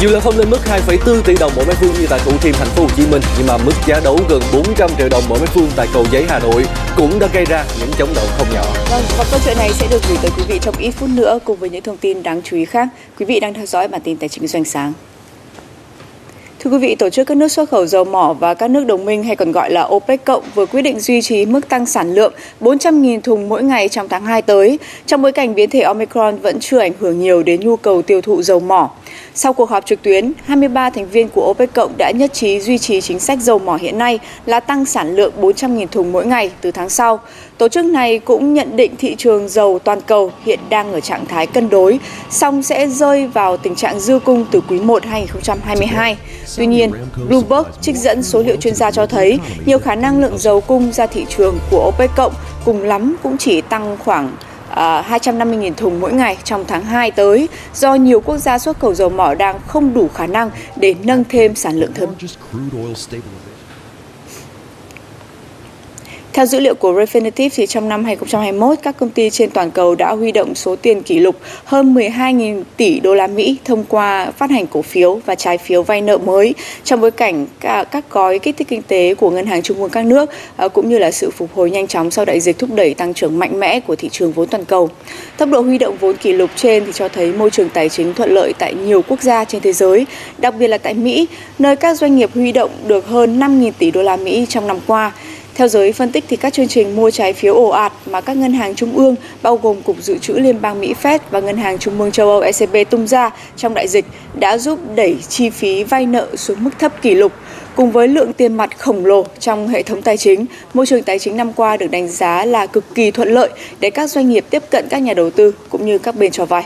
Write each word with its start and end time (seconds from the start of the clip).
Dù 0.00 0.10
là 0.10 0.20
không 0.20 0.38
lên 0.38 0.50
mức 0.50 0.58
2,4 0.88 1.22
tỷ 1.22 1.34
đồng 1.40 1.52
mỗi 1.56 1.66
mét 1.66 1.76
vuông 1.80 1.94
như 1.94 2.06
tại 2.10 2.20
Thủ 2.24 2.32
Thiêm 2.40 2.52
thành 2.52 2.68
phố 2.68 2.82
Hồ 2.82 2.88
Chí 2.96 3.06
Minh, 3.06 3.22
nhưng 3.38 3.46
mà 3.46 3.56
mức 3.56 3.72
giá 3.86 4.00
đấu 4.04 4.18
gần 4.28 4.42
400 4.52 4.90
triệu 4.98 5.08
đồng 5.08 5.22
mỗi 5.28 5.40
mét 5.40 5.54
vuông 5.54 5.68
tại 5.76 5.86
cầu 5.94 6.06
giấy 6.12 6.24
Hà 6.28 6.38
Nội 6.38 6.64
cũng 6.96 7.18
đã 7.18 7.28
gây 7.32 7.44
ra 7.44 7.64
những 7.80 7.90
chống 7.98 8.14
động 8.14 8.26
không 8.38 8.46
nhỏ. 8.54 8.64
Vâng, 8.90 9.02
và 9.18 9.24
câu 9.30 9.40
chuyện 9.44 9.56
này 9.58 9.70
sẽ 9.72 9.86
được 9.90 10.02
gửi 10.08 10.18
tới 10.22 10.30
quý 10.36 10.42
vị 10.48 10.58
trong 10.62 10.74
ít 10.78 10.90
phút 10.90 11.08
nữa 11.08 11.38
cùng 11.44 11.56
với 11.56 11.70
những 11.70 11.82
thông 11.82 11.96
tin 11.96 12.22
đáng 12.22 12.40
chú 12.44 12.56
ý 12.56 12.64
khác. 12.64 12.88
Quý 13.18 13.26
vị 13.26 13.40
đang 13.40 13.54
theo 13.54 13.66
dõi 13.66 13.88
bản 13.88 14.00
tin 14.04 14.16
tài 14.16 14.28
chính 14.28 14.46
doanh 14.46 14.64
sáng. 14.64 14.92
Thưa 16.64 16.70
quý 16.70 16.78
vị, 16.78 16.94
tổ 16.94 17.10
chức 17.10 17.26
các 17.26 17.36
nước 17.36 17.48
xuất 17.48 17.70
khẩu 17.70 17.86
dầu 17.86 18.04
mỏ 18.04 18.36
và 18.40 18.54
các 18.54 18.70
nước 18.70 18.86
đồng 18.86 19.04
minh 19.04 19.22
hay 19.22 19.36
còn 19.36 19.52
gọi 19.52 19.70
là 19.70 19.82
OPEC 19.82 20.24
cộng 20.24 20.42
vừa 20.54 20.66
quyết 20.66 20.82
định 20.82 21.00
duy 21.00 21.22
trì 21.22 21.46
mức 21.46 21.68
tăng 21.68 21.86
sản 21.86 22.14
lượng 22.14 22.32
400.000 22.60 23.20
thùng 23.20 23.48
mỗi 23.48 23.62
ngày 23.62 23.88
trong 23.88 24.08
tháng 24.08 24.24
2 24.24 24.42
tới, 24.42 24.78
trong 25.06 25.22
bối 25.22 25.32
cảnh 25.32 25.54
biến 25.54 25.70
thể 25.70 25.80
Omicron 25.80 26.36
vẫn 26.36 26.60
chưa 26.60 26.78
ảnh 26.78 26.92
hưởng 27.00 27.20
nhiều 27.20 27.42
đến 27.42 27.60
nhu 27.60 27.76
cầu 27.76 28.02
tiêu 28.02 28.20
thụ 28.20 28.42
dầu 28.42 28.60
mỏ. 28.60 28.90
Sau 29.34 29.52
cuộc 29.52 29.70
họp 29.70 29.86
trực 29.86 30.02
tuyến, 30.02 30.32
23 30.44 30.90
thành 30.90 31.08
viên 31.08 31.28
của 31.28 31.50
OPEC 31.50 31.72
cộng 31.74 31.92
đã 31.98 32.10
nhất 32.10 32.32
trí 32.32 32.60
duy 32.60 32.78
trì 32.78 33.00
chính 33.00 33.18
sách 33.18 33.38
dầu 33.40 33.58
mỏ 33.58 33.76
hiện 33.76 33.98
nay 33.98 34.18
là 34.46 34.60
tăng 34.60 34.84
sản 34.84 35.16
lượng 35.16 35.32
400.000 35.40 35.86
thùng 35.86 36.12
mỗi 36.12 36.26
ngày 36.26 36.50
từ 36.60 36.70
tháng 36.70 36.88
sau. 36.88 37.20
Tổ 37.58 37.68
chức 37.68 37.84
này 37.84 38.18
cũng 38.18 38.54
nhận 38.54 38.76
định 38.76 38.96
thị 38.98 39.14
trường 39.18 39.48
dầu 39.48 39.78
toàn 39.78 40.00
cầu 40.00 40.32
hiện 40.44 40.60
đang 40.68 40.92
ở 40.92 41.00
trạng 41.00 41.26
thái 41.26 41.46
cân 41.46 41.68
đối, 41.68 41.98
song 42.30 42.62
sẽ 42.62 42.88
rơi 42.88 43.26
vào 43.26 43.56
tình 43.56 43.74
trạng 43.74 44.00
dư 44.00 44.18
cung 44.18 44.46
từ 44.50 44.60
quý 44.68 44.80
1 44.80 45.04
2022. 45.04 46.16
Tuy 46.56 46.66
nhiên, 46.66 46.92
Bloomberg 47.28 47.68
trích 47.80 47.96
dẫn 47.96 48.22
số 48.22 48.42
liệu 48.42 48.56
chuyên 48.56 48.74
gia 48.74 48.90
cho 48.90 49.06
thấy 49.06 49.38
nhiều 49.66 49.78
khả 49.78 49.94
năng 49.94 50.20
lượng 50.20 50.38
dầu 50.38 50.60
cung 50.60 50.92
ra 50.92 51.06
thị 51.06 51.26
trường 51.28 51.58
của 51.70 51.88
OPEC 51.88 52.10
cộng 52.16 52.32
cùng 52.64 52.82
lắm 52.82 53.16
cũng 53.22 53.38
chỉ 53.38 53.60
tăng 53.60 53.96
khoảng 54.04 54.32
à, 54.70 54.98
uh, 54.98 55.06
250.000 55.06 55.74
thùng 55.74 56.00
mỗi 56.00 56.12
ngày 56.12 56.36
trong 56.44 56.64
tháng 56.68 56.84
2 56.84 57.10
tới 57.10 57.48
do 57.74 57.94
nhiều 57.94 58.20
quốc 58.20 58.38
gia 58.38 58.58
xuất 58.58 58.78
khẩu 58.78 58.94
dầu 58.94 59.08
mỏ 59.08 59.34
đang 59.34 59.60
không 59.66 59.94
đủ 59.94 60.08
khả 60.14 60.26
năng 60.26 60.50
để 60.76 60.94
nâng 61.02 61.24
thêm 61.28 61.54
sản 61.54 61.76
lượng 61.76 61.92
thơm. 61.94 62.08
Theo 66.34 66.46
dữ 66.46 66.60
liệu 66.60 66.74
của 66.74 66.92
Refinitiv 66.92 67.50
thì 67.54 67.66
trong 67.66 67.88
năm 67.88 68.04
2021, 68.04 68.78
các 68.82 68.96
công 68.98 69.10
ty 69.10 69.30
trên 69.30 69.50
toàn 69.50 69.70
cầu 69.70 69.94
đã 69.94 70.12
huy 70.12 70.32
động 70.32 70.54
số 70.54 70.76
tiền 70.76 71.02
kỷ 71.02 71.18
lục 71.18 71.36
hơn 71.64 71.94
12.000 71.94 72.62
tỷ 72.76 73.00
đô 73.00 73.14
la 73.14 73.26
Mỹ 73.26 73.56
thông 73.64 73.84
qua 73.84 74.30
phát 74.38 74.50
hành 74.50 74.66
cổ 74.66 74.82
phiếu 74.82 75.20
và 75.26 75.34
trái 75.34 75.58
phiếu 75.58 75.82
vay 75.82 76.00
nợ 76.00 76.18
mới 76.18 76.54
trong 76.84 77.00
bối 77.00 77.10
cảnh 77.10 77.46
các 77.60 78.10
gói 78.10 78.38
kích 78.38 78.56
thích 78.56 78.68
kinh 78.68 78.82
tế 78.82 79.14
của 79.14 79.30
ngân 79.30 79.46
hàng 79.46 79.62
trung 79.62 79.80
ương 79.80 79.90
các 79.90 80.06
nước 80.06 80.30
ờ, 80.56 80.68
cũng 80.68 80.88
như 80.88 80.98
là 80.98 81.10
sự 81.10 81.30
phục 81.30 81.54
hồi 81.54 81.70
nhanh 81.70 81.86
chóng 81.86 82.10
sau 82.10 82.24
đại 82.24 82.40
dịch 82.40 82.58
thúc 82.58 82.70
đẩy 82.74 82.94
tăng 82.94 83.14
trưởng 83.14 83.38
mạnh 83.38 83.60
mẽ 83.60 83.80
của 83.80 83.96
thị 83.96 84.08
trường 84.12 84.32
vốn 84.32 84.48
toàn 84.48 84.64
cầu. 84.64 84.90
Tốc 85.36 85.48
độ 85.48 85.60
huy 85.60 85.78
động 85.78 85.96
vốn 86.00 86.16
kỷ 86.16 86.32
lục 86.32 86.50
trên 86.56 86.86
thì 86.86 86.92
cho 86.92 87.08
thấy 87.08 87.32
môi 87.32 87.50
trường 87.50 87.68
tài 87.68 87.88
chính 87.88 88.14
thuận 88.14 88.30
lợi 88.30 88.52
tại 88.58 88.74
nhiều 88.74 89.02
quốc 89.08 89.22
gia 89.22 89.44
trên 89.44 89.60
thế 89.60 89.72
giới, 89.72 90.06
đặc 90.38 90.54
biệt 90.58 90.68
là 90.68 90.78
tại 90.78 90.94
Mỹ, 90.94 91.26
nơi 91.58 91.76
các 91.76 91.98
doanh 91.98 92.16
nghiệp 92.16 92.30
huy 92.34 92.52
động 92.52 92.70
được 92.86 93.06
hơn 93.06 93.40
5.000 93.40 93.72
tỷ 93.78 93.90
đô 93.90 94.02
la 94.02 94.16
Mỹ 94.16 94.46
trong 94.48 94.66
năm 94.66 94.78
qua. 94.86 95.12
Theo 95.54 95.68
giới 95.68 95.92
phân 95.92 96.12
tích 96.12 96.24
thì 96.28 96.36
các 96.36 96.52
chương 96.52 96.68
trình 96.68 96.96
mua 96.96 97.10
trái 97.10 97.32
phiếu 97.32 97.54
ồ 97.54 97.68
ạt 97.68 97.92
mà 98.06 98.20
các 98.20 98.36
ngân 98.36 98.52
hàng 98.52 98.74
trung 98.74 98.96
ương 98.96 99.16
bao 99.42 99.56
gồm 99.56 99.82
Cục 99.82 99.96
Dự 100.02 100.18
trữ 100.18 100.32
Liên 100.32 100.60
bang 100.60 100.80
Mỹ 100.80 100.94
Fed 101.02 101.18
và 101.30 101.40
Ngân 101.40 101.56
hàng 101.56 101.78
Trung 101.78 102.00
ương 102.00 102.12
châu 102.12 102.30
Âu 102.30 102.40
ECB 102.40 102.76
tung 102.90 103.06
ra 103.06 103.30
trong 103.56 103.74
đại 103.74 103.88
dịch 103.88 104.04
đã 104.38 104.58
giúp 104.58 104.78
đẩy 104.94 105.16
chi 105.28 105.50
phí 105.50 105.84
vay 105.84 106.06
nợ 106.06 106.36
xuống 106.36 106.64
mức 106.64 106.70
thấp 106.78 107.02
kỷ 107.02 107.14
lục. 107.14 107.32
Cùng 107.76 107.92
với 107.92 108.08
lượng 108.08 108.32
tiền 108.32 108.54
mặt 108.54 108.78
khổng 108.78 109.06
lồ 109.06 109.24
trong 109.38 109.68
hệ 109.68 109.82
thống 109.82 110.02
tài 110.02 110.16
chính, 110.16 110.46
môi 110.74 110.86
trường 110.86 111.02
tài 111.02 111.18
chính 111.18 111.36
năm 111.36 111.52
qua 111.52 111.76
được 111.76 111.90
đánh 111.90 112.08
giá 112.08 112.44
là 112.44 112.66
cực 112.66 112.94
kỳ 112.94 113.10
thuận 113.10 113.28
lợi 113.28 113.50
để 113.80 113.90
các 113.90 114.10
doanh 114.10 114.30
nghiệp 114.30 114.44
tiếp 114.50 114.62
cận 114.70 114.86
các 114.88 114.98
nhà 114.98 115.14
đầu 115.14 115.30
tư 115.30 115.54
cũng 115.68 115.86
như 115.86 115.98
các 115.98 116.16
bên 116.16 116.30
cho 116.30 116.44
vay. 116.44 116.64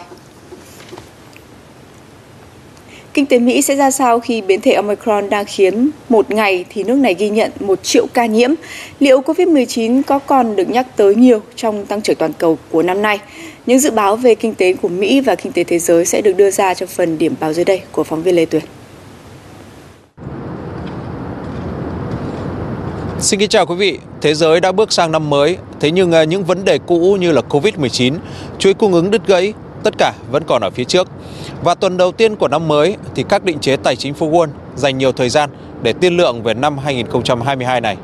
Kinh 3.18 3.26
tế 3.26 3.38
Mỹ 3.38 3.62
sẽ 3.62 3.76
ra 3.76 3.90
sao 3.90 4.20
khi 4.20 4.40
biến 4.40 4.60
thể 4.60 4.72
Omicron 4.72 5.30
đang 5.30 5.44
khiến 5.44 5.90
một 6.08 6.30
ngày 6.30 6.64
thì 6.70 6.84
nước 6.84 6.94
này 6.94 7.14
ghi 7.14 7.30
nhận 7.30 7.50
một 7.60 7.82
triệu 7.82 8.06
ca 8.14 8.26
nhiễm? 8.26 8.50
Liệu 9.00 9.20
COVID-19 9.20 10.02
có 10.02 10.18
còn 10.18 10.56
được 10.56 10.70
nhắc 10.70 10.86
tới 10.96 11.14
nhiều 11.14 11.40
trong 11.56 11.86
tăng 11.86 12.02
trưởng 12.02 12.16
toàn 12.16 12.32
cầu 12.38 12.58
của 12.70 12.82
năm 12.82 13.02
nay? 13.02 13.18
Những 13.66 13.78
dự 13.78 13.90
báo 13.90 14.16
về 14.16 14.34
kinh 14.34 14.54
tế 14.54 14.72
của 14.72 14.88
Mỹ 14.88 15.20
và 15.20 15.34
kinh 15.34 15.52
tế 15.52 15.64
thế 15.64 15.78
giới 15.78 16.04
sẽ 16.04 16.20
được 16.20 16.32
đưa 16.32 16.50
ra 16.50 16.74
trong 16.74 16.88
phần 16.88 17.18
điểm 17.18 17.34
báo 17.40 17.52
dưới 17.52 17.64
đây 17.64 17.80
của 17.92 18.04
phóng 18.04 18.22
viên 18.22 18.36
Lê 18.36 18.44
Tuyền. 18.44 18.62
Xin 23.20 23.40
kính 23.40 23.48
chào 23.48 23.66
quý 23.66 23.74
vị. 23.74 23.98
Thế 24.20 24.34
giới 24.34 24.60
đã 24.60 24.72
bước 24.72 24.92
sang 24.92 25.12
năm 25.12 25.30
mới, 25.30 25.56
thế 25.80 25.90
nhưng 25.90 26.12
à, 26.12 26.24
những 26.24 26.44
vấn 26.44 26.64
đề 26.64 26.78
cũ 26.86 27.16
như 27.20 27.32
là 27.32 27.42
Covid-19, 27.48 28.14
chuỗi 28.58 28.74
cung 28.74 28.92
ứng 28.92 29.10
đứt 29.10 29.26
gãy, 29.26 29.52
tất 29.84 29.94
cả 29.98 30.12
vẫn 30.30 30.42
còn 30.46 30.62
ở 30.62 30.70
phía 30.70 30.84
trước. 30.84 31.08
Và 31.62 31.74
tuần 31.74 31.96
đầu 31.96 32.12
tiên 32.12 32.36
của 32.36 32.48
năm 32.48 32.68
mới 32.68 32.96
thì 33.14 33.24
các 33.28 33.44
định 33.44 33.58
chế 33.58 33.76
tài 33.76 33.96
chính 33.96 34.14
for 34.18 34.30
Wall 34.30 34.48
dành 34.76 34.98
nhiều 34.98 35.12
thời 35.12 35.28
gian 35.28 35.50
để 35.82 35.92
tiên 35.92 36.16
lượng 36.16 36.42
về 36.42 36.54
năm 36.54 36.78
2022 36.78 37.80
này. 37.80 37.96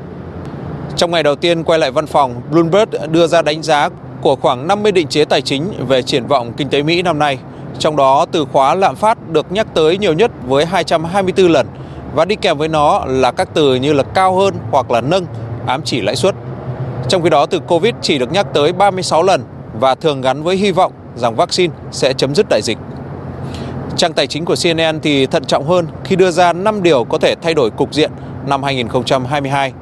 Trong 0.95 1.11
ngày 1.11 1.23
đầu 1.23 1.35
tiên 1.35 1.63
quay 1.63 1.79
lại 1.79 1.91
văn 1.91 2.07
phòng, 2.07 2.41
Bloomberg 2.51 2.89
đưa 3.11 3.27
ra 3.27 3.41
đánh 3.41 3.63
giá 3.63 3.89
của 4.21 4.35
khoảng 4.35 4.67
50 4.67 4.91
định 4.91 5.07
chế 5.07 5.25
tài 5.25 5.41
chính 5.41 5.87
về 5.87 6.01
triển 6.01 6.27
vọng 6.27 6.53
kinh 6.57 6.69
tế 6.69 6.83
Mỹ 6.83 7.01
năm 7.01 7.19
nay. 7.19 7.37
Trong 7.79 7.95
đó 7.95 8.25
từ 8.31 8.45
khóa 8.45 8.75
lạm 8.75 8.95
phát 8.95 9.29
được 9.29 9.51
nhắc 9.51 9.67
tới 9.73 9.97
nhiều 9.97 10.13
nhất 10.13 10.31
với 10.47 10.65
224 10.65 11.51
lần 11.51 11.67
và 12.15 12.25
đi 12.25 12.35
kèm 12.35 12.57
với 12.57 12.67
nó 12.67 13.05
là 13.05 13.31
các 13.31 13.49
từ 13.53 13.75
như 13.75 13.93
là 13.93 14.03
cao 14.03 14.35
hơn 14.35 14.53
hoặc 14.71 14.91
là 14.91 15.01
nâng 15.01 15.25
ám 15.65 15.81
chỉ 15.83 16.01
lãi 16.01 16.15
suất. 16.15 16.35
Trong 17.09 17.23
khi 17.23 17.29
đó 17.29 17.45
từ 17.45 17.59
Covid 17.59 17.93
chỉ 18.01 18.19
được 18.19 18.31
nhắc 18.31 18.47
tới 18.53 18.73
36 18.73 19.23
lần 19.23 19.43
và 19.79 19.95
thường 19.95 20.21
gắn 20.21 20.43
với 20.43 20.55
hy 20.55 20.71
vọng 20.71 20.91
rằng 21.15 21.35
vaccine 21.35 21.73
sẽ 21.91 22.13
chấm 22.13 22.35
dứt 22.35 22.45
đại 22.49 22.61
dịch. 22.63 22.77
Trang 23.97 24.13
tài 24.13 24.27
chính 24.27 24.45
của 24.45 24.55
CNN 24.63 24.99
thì 24.99 25.25
thận 25.25 25.45
trọng 25.45 25.67
hơn 25.67 25.87
khi 26.03 26.15
đưa 26.15 26.31
ra 26.31 26.53
5 26.53 26.83
điều 26.83 27.03
có 27.03 27.17
thể 27.17 27.35
thay 27.41 27.53
đổi 27.53 27.69
cục 27.71 27.93
diện 27.93 28.11
năm 28.45 28.63
2022. 28.63 29.73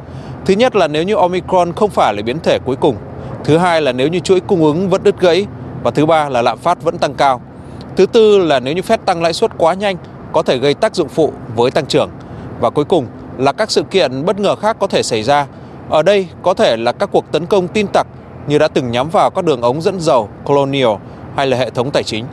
Thứ 0.46 0.54
nhất 0.54 0.76
là 0.76 0.88
nếu 0.88 1.04
như 1.04 1.16
Omicron 1.16 1.74
không 1.74 1.90
phải 1.90 2.14
là 2.14 2.22
biến 2.22 2.40
thể 2.40 2.60
cuối 2.66 2.76
cùng. 2.76 2.96
Thứ 3.44 3.58
hai 3.58 3.82
là 3.82 3.92
nếu 3.92 4.08
như 4.08 4.20
chuỗi 4.20 4.40
cung 4.40 4.64
ứng 4.64 4.90
vẫn 4.90 5.04
đứt 5.04 5.20
gãy. 5.20 5.46
Và 5.84 5.92
thứ 5.92 6.06
ba 6.06 6.30
là 6.30 6.42
lạm 6.42 6.58
phát 6.58 6.84
vẫn 6.84 6.98
tăng 6.98 7.14
cao. 7.14 7.42
Thứ 7.96 8.06
tư 8.06 8.38
là 8.38 8.60
nếu 8.60 8.74
như 8.74 8.82
Fed 8.82 8.98
tăng 8.98 9.22
lãi 9.22 9.34
suất 9.34 9.52
quá 9.58 9.74
nhanh, 9.74 9.98
có 10.34 10.44
thể 10.44 10.58
gây 10.58 10.74
tác 10.74 10.96
dụng 10.96 11.10
phụ 11.10 11.34
với 11.56 11.72
tăng 11.72 11.86
trưởng. 11.86 12.10
Và 12.60 12.70
cuối 12.70 12.86
cùng 12.86 13.06
là 13.38 13.52
các 13.52 13.72
sự 13.72 13.84
kiện 13.84 14.26
bất 14.26 14.40
ngờ 14.40 14.56
khác 14.56 14.78
có 14.80 14.88
thể 14.88 15.04
xảy 15.04 15.24
ra. 15.24 15.48
Ở 15.90 16.04
đây 16.04 16.28
có 16.42 16.54
thể 16.54 16.78
là 16.78 16.92
các 16.92 17.10
cuộc 17.12 17.32
tấn 17.32 17.46
công 17.46 17.68
tin 17.68 17.88
tặc 17.88 18.08
như 18.48 18.58
đã 18.58 18.68
từng 18.68 18.92
nhắm 18.92 19.10
vào 19.10 19.30
các 19.30 19.46
đường 19.46 19.62
ống 19.62 19.82
dẫn 19.82 20.00
dầu 20.00 20.30
Colonial 20.46 20.92
hay 21.36 21.48
là 21.48 21.58
hệ 21.58 21.70
thống 21.70 21.92
tài 21.92 22.04
chính. 22.04 22.26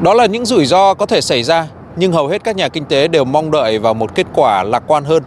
Đó 0.00 0.14
là 0.14 0.26
những 0.26 0.44
rủi 0.44 0.66
ro 0.66 0.94
có 0.94 1.06
thể 1.06 1.20
xảy 1.20 1.42
ra, 1.42 1.66
nhưng 1.96 2.12
hầu 2.12 2.28
hết 2.28 2.44
các 2.44 2.56
nhà 2.56 2.68
kinh 2.68 2.84
tế 2.84 3.08
đều 3.08 3.24
mong 3.24 3.50
đợi 3.50 3.78
vào 3.78 3.94
một 3.94 4.14
kết 4.14 4.26
quả 4.34 4.62
lạc 4.62 4.82
quan 4.86 5.04
hơn. 5.04 5.22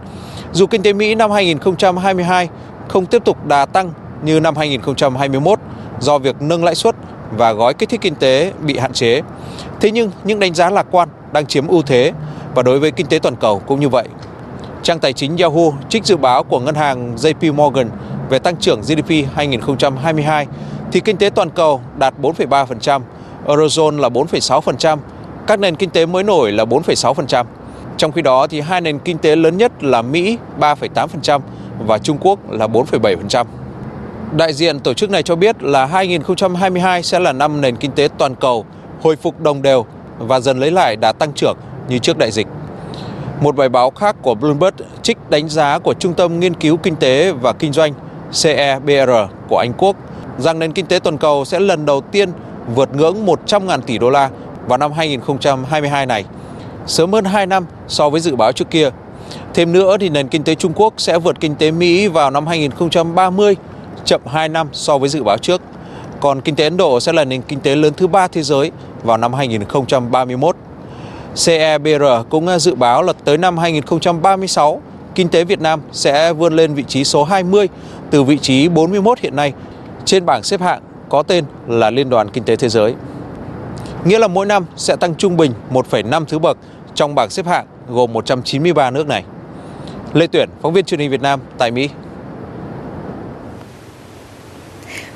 Dù 0.53 0.67
kinh 0.67 0.81
tế 0.81 0.93
Mỹ 0.93 1.15
năm 1.15 1.31
2022 1.31 2.49
không 2.87 3.05
tiếp 3.05 3.21
tục 3.25 3.45
đà 3.45 3.65
tăng 3.65 3.93
như 4.23 4.39
năm 4.39 4.55
2021 4.55 5.59
do 5.99 6.17
việc 6.17 6.41
nâng 6.41 6.63
lãi 6.63 6.75
suất 6.75 6.95
và 7.37 7.53
gói 7.53 7.73
kích 7.73 7.89
thích 7.89 8.01
kinh 8.01 8.15
tế 8.15 8.51
bị 8.61 8.77
hạn 8.77 8.93
chế. 8.93 9.21
Thế 9.81 9.91
nhưng 9.91 10.11
những 10.23 10.39
đánh 10.39 10.53
giá 10.53 10.69
lạc 10.69 10.85
quan 10.91 11.09
đang 11.31 11.45
chiếm 11.45 11.67
ưu 11.67 11.81
thế 11.81 12.11
và 12.55 12.63
đối 12.63 12.79
với 12.79 12.91
kinh 12.91 13.07
tế 13.07 13.19
toàn 13.19 13.35
cầu 13.35 13.61
cũng 13.67 13.79
như 13.79 13.89
vậy. 13.89 14.07
Trang 14.83 14.99
tài 14.99 15.13
chính 15.13 15.37
Yahoo 15.37 15.71
trích 15.89 16.05
dự 16.05 16.17
báo 16.17 16.43
của 16.43 16.59
ngân 16.59 16.75
hàng 16.75 17.15
JP 17.15 17.53
Morgan 17.53 17.89
về 18.29 18.39
tăng 18.39 18.55
trưởng 18.55 18.81
GDP 18.81 19.09
2022 19.35 20.47
thì 20.91 20.99
kinh 20.99 21.17
tế 21.17 21.29
toàn 21.29 21.49
cầu 21.49 21.81
đạt 21.97 22.13
4,3%, 22.21 23.01
Eurozone 23.47 23.99
là 23.99 24.09
4,6%, 24.09 24.97
các 25.47 25.59
nền 25.59 25.75
kinh 25.75 25.89
tế 25.89 26.05
mới 26.05 26.23
nổi 26.23 26.51
là 26.51 26.65
4,6%. 26.65 27.45
Trong 27.97 28.11
khi 28.11 28.21
đó 28.21 28.47
thì 28.47 28.61
hai 28.61 28.81
nền 28.81 28.99
kinh 28.99 29.17
tế 29.17 29.35
lớn 29.35 29.57
nhất 29.57 29.83
là 29.83 30.01
Mỹ 30.01 30.37
3,8% 30.59 31.39
và 31.79 31.97
Trung 31.97 32.17
Quốc 32.21 32.51
là 32.51 32.67
4,7%. 32.67 33.45
Đại 34.37 34.53
diện 34.53 34.79
tổ 34.79 34.93
chức 34.93 35.09
này 35.09 35.23
cho 35.23 35.35
biết 35.35 35.63
là 35.63 35.85
2022 35.85 37.03
sẽ 37.03 37.19
là 37.19 37.31
năm 37.31 37.61
nền 37.61 37.75
kinh 37.75 37.91
tế 37.91 38.07
toàn 38.17 38.35
cầu 38.35 38.65
hồi 39.01 39.15
phục 39.15 39.41
đồng 39.41 39.61
đều 39.61 39.85
và 40.17 40.39
dần 40.39 40.59
lấy 40.59 40.71
lại 40.71 40.95
đà 40.95 41.11
tăng 41.11 41.33
trưởng 41.33 41.57
như 41.89 41.97
trước 41.97 42.17
đại 42.17 42.31
dịch. 42.31 42.47
Một 43.41 43.55
bài 43.55 43.69
báo 43.69 43.89
khác 43.91 44.15
của 44.21 44.35
Bloomberg 44.35 44.75
trích 45.01 45.17
đánh 45.29 45.49
giá 45.49 45.79
của 45.79 45.93
Trung 45.93 46.13
tâm 46.13 46.39
Nghiên 46.39 46.53
cứu 46.53 46.77
Kinh 46.77 46.95
tế 46.95 47.31
và 47.31 47.53
Kinh 47.53 47.73
doanh 47.73 47.93
CEBR 48.43 49.09
của 49.49 49.57
Anh 49.57 49.73
Quốc 49.77 49.95
rằng 50.41 50.59
nền 50.59 50.71
kinh 50.71 50.85
tế 50.85 50.99
toàn 50.99 51.17
cầu 51.17 51.45
sẽ 51.45 51.59
lần 51.59 51.85
đầu 51.85 52.01
tiên 52.01 52.29
vượt 52.75 52.95
ngưỡng 52.95 53.25
100.000 53.25 53.81
tỷ 53.81 53.97
đô 53.97 54.09
la 54.09 54.29
vào 54.67 54.77
năm 54.77 54.91
2022 54.91 56.05
này, 56.05 56.25
sớm 56.87 57.13
hơn 57.13 57.25
2 57.25 57.45
năm 57.45 57.65
so 57.87 58.09
với 58.09 58.21
dự 58.21 58.35
báo 58.35 58.51
trước 58.51 58.69
kia. 58.69 58.89
Thêm 59.53 59.73
nữa 59.73 59.97
thì 59.99 60.09
nền 60.09 60.27
kinh 60.27 60.43
tế 60.43 60.55
Trung 60.55 60.73
Quốc 60.75 60.93
sẽ 60.97 61.19
vượt 61.19 61.39
kinh 61.39 61.55
tế 61.55 61.71
Mỹ 61.71 62.07
vào 62.07 62.31
năm 62.31 62.47
2030, 62.47 63.55
chậm 64.05 64.21
2 64.25 64.49
năm 64.49 64.67
so 64.71 64.97
với 64.97 65.09
dự 65.09 65.23
báo 65.23 65.37
trước. 65.37 65.61
Còn 66.19 66.41
kinh 66.41 66.55
tế 66.55 66.63
Ấn 66.63 66.77
Độ 66.77 66.99
sẽ 66.99 67.13
là 67.13 67.25
nền 67.25 67.41
kinh 67.41 67.59
tế 67.59 67.75
lớn 67.75 67.93
thứ 67.97 68.07
ba 68.07 68.27
thế 68.27 68.43
giới 68.43 68.71
vào 69.03 69.17
năm 69.17 69.33
2031. 69.33 70.55
CEBR 71.45 72.03
cũng 72.29 72.59
dự 72.59 72.75
báo 72.75 73.03
là 73.03 73.13
tới 73.25 73.37
năm 73.37 73.57
2036, 73.57 74.81
kinh 75.15 75.29
tế 75.29 75.43
Việt 75.43 75.61
Nam 75.61 75.81
sẽ 75.91 76.33
vươn 76.33 76.53
lên 76.53 76.73
vị 76.73 76.83
trí 76.87 77.03
số 77.03 77.23
20 77.23 77.69
từ 78.09 78.23
vị 78.23 78.37
trí 78.37 78.67
41 78.67 79.19
hiện 79.19 79.35
nay 79.35 79.53
trên 80.05 80.25
bảng 80.25 80.43
xếp 80.43 80.61
hạng 80.61 80.81
có 81.09 81.23
tên 81.23 81.45
là 81.67 81.89
Liên 81.89 82.09
đoàn 82.09 82.29
Kinh 82.29 82.43
tế 82.43 82.55
Thế 82.55 82.69
giới. 82.69 82.93
nghĩa 84.05 84.19
là 84.19 84.27
mỗi 84.27 84.45
năm 84.45 84.65
sẽ 84.77 84.95
tăng 84.95 85.15
trung 85.15 85.37
bình 85.37 85.51
1,5 85.71 86.25
thứ 86.25 86.39
bậc 86.39 86.57
trong 86.95 87.15
bảng 87.15 87.29
xếp 87.29 87.45
hạng 87.45 87.65
gồm 87.89 88.13
193 88.13 88.91
nước 88.91 89.07
này. 89.07 89.23
Lê 90.13 90.27
Tuyển, 90.27 90.49
phóng 90.61 90.73
viên 90.73 90.85
truyền 90.85 90.99
hình 90.99 91.09
Việt 91.09 91.21
Nam 91.21 91.39
tại 91.57 91.71
Mỹ. 91.71 91.89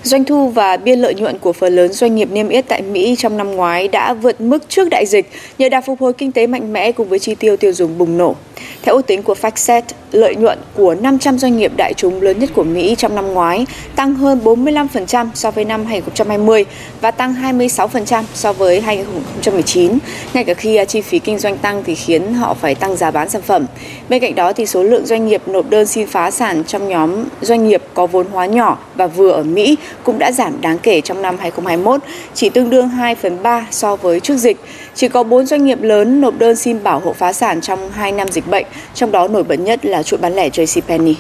Doanh 0.03 0.25
thu 0.25 0.49
và 0.49 0.77
biên 0.77 0.99
lợi 0.99 1.13
nhuận 1.13 1.39
của 1.39 1.53
phần 1.53 1.75
lớn 1.75 1.93
doanh 1.93 2.15
nghiệp 2.15 2.31
niêm 2.31 2.49
yết 2.49 2.67
tại 2.67 2.81
Mỹ 2.81 3.15
trong 3.17 3.37
năm 3.37 3.51
ngoái 3.51 3.87
đã 3.87 4.13
vượt 4.13 4.41
mức 4.41 4.63
trước 4.69 4.89
đại 4.89 5.05
dịch 5.05 5.31
nhờ 5.57 5.69
đà 5.69 5.81
phục 5.81 6.01
hồi 6.01 6.13
kinh 6.13 6.31
tế 6.31 6.47
mạnh 6.47 6.73
mẽ 6.73 6.91
cùng 6.91 7.09
với 7.09 7.19
chi 7.19 7.35
tiêu 7.35 7.57
tiêu 7.57 7.73
dùng 7.73 7.97
bùng 7.97 8.17
nổ. 8.17 8.35
Theo 8.81 8.96
ước 8.96 9.07
tính 9.07 9.24
của 9.24 9.36
FactSet, 9.42 9.81
lợi 10.12 10.36
nhuận 10.36 10.60
của 10.74 10.96
500 10.96 11.38
doanh 11.38 11.57
nghiệp 11.57 11.72
đại 11.78 11.94
chúng 11.98 12.22
lớn 12.22 12.40
nhất 12.40 12.50
của 12.54 12.63
Mỹ 12.63 12.96
trong 12.98 13.16
năm 13.16 13.34
ngoái 13.34 13.66
tăng 13.96 14.16
hơn 14.16 14.42
45% 14.44 15.28
so 15.34 15.52
với 15.52 15.66
năm 15.66 15.86
2020 15.86 16.66
và 17.02 17.12
tăng 17.12 17.34
26% 17.34 18.24
so 18.34 18.54
với 18.54 18.81
2019. 18.81 19.98
Ngay 20.34 20.44
cả 20.44 20.54
khi 20.54 20.75
à, 20.75 20.86
chi 20.86 21.02
phí 21.02 21.19
kinh 21.19 21.40
doanh 21.40 21.57
tăng 21.57 21.84
thì 21.84 21.96
khiến 21.96 22.34
họ 22.34 22.54
phải 22.54 22.75
tăng 22.75 22.96
giá 22.96 23.12
bán 23.12 23.30
sản 23.30 23.42
phẩm. 23.42 23.66
Bên 24.10 24.22
cạnh 24.22 24.36
đó 24.36 24.54
thì 24.54 24.66
số 24.66 24.84
lượng 24.84 25.06
doanh 25.06 25.28
nghiệp 25.28 25.42
nộp 25.48 25.69
đơn 25.69 25.86
xin 25.86 26.07
phá 26.07 26.31
sản 26.31 26.63
trong 26.68 26.88
nhóm 26.88 27.24
doanh 27.42 27.68
nghiệp 27.68 27.81
có 27.94 28.07
vốn 28.07 28.28
hóa 28.31 28.46
nhỏ 28.46 28.78
và 28.96 29.07
vừa 29.07 29.31
ở 29.31 29.44
Mỹ 29.44 29.78
cũng 30.04 30.19
đã 30.19 30.31
giảm 30.31 30.62
đáng 30.62 30.80
kể 30.80 31.02
trong 31.02 31.22
năm 31.22 31.38
2021, 31.40 32.02
chỉ 32.34 32.50
tương 32.50 32.69
đương 32.69 32.90
2 32.90 33.16
phần 33.16 33.44
3 33.44 33.68
so 33.72 33.96
với 33.96 34.19
trước 34.19 34.38
dịch. 34.38 34.57
Chỉ 34.95 35.07
có 35.07 35.24
4 35.24 35.45
doanh 35.45 35.65
nghiệp 35.65 35.81
lớn 35.81 36.21
nộp 36.21 36.38
đơn 36.38 36.56
xin 36.56 36.83
bảo 36.83 37.00
hộ 37.00 37.13
phá 37.13 37.33
sản 37.33 37.62
trong 37.62 37.92
2 37.92 38.12
năm 38.12 38.27
dịch 38.27 38.47
bệnh, 38.47 38.65
trong 38.94 39.12
đó 39.12 39.27
nổi 39.27 39.44
bật 39.44 39.56
nhất 39.56 39.86
là 39.86 40.03
chuỗi 40.03 40.18
bán 40.18 40.36
lẻ 40.36 40.50
JCPenney. 40.50 41.15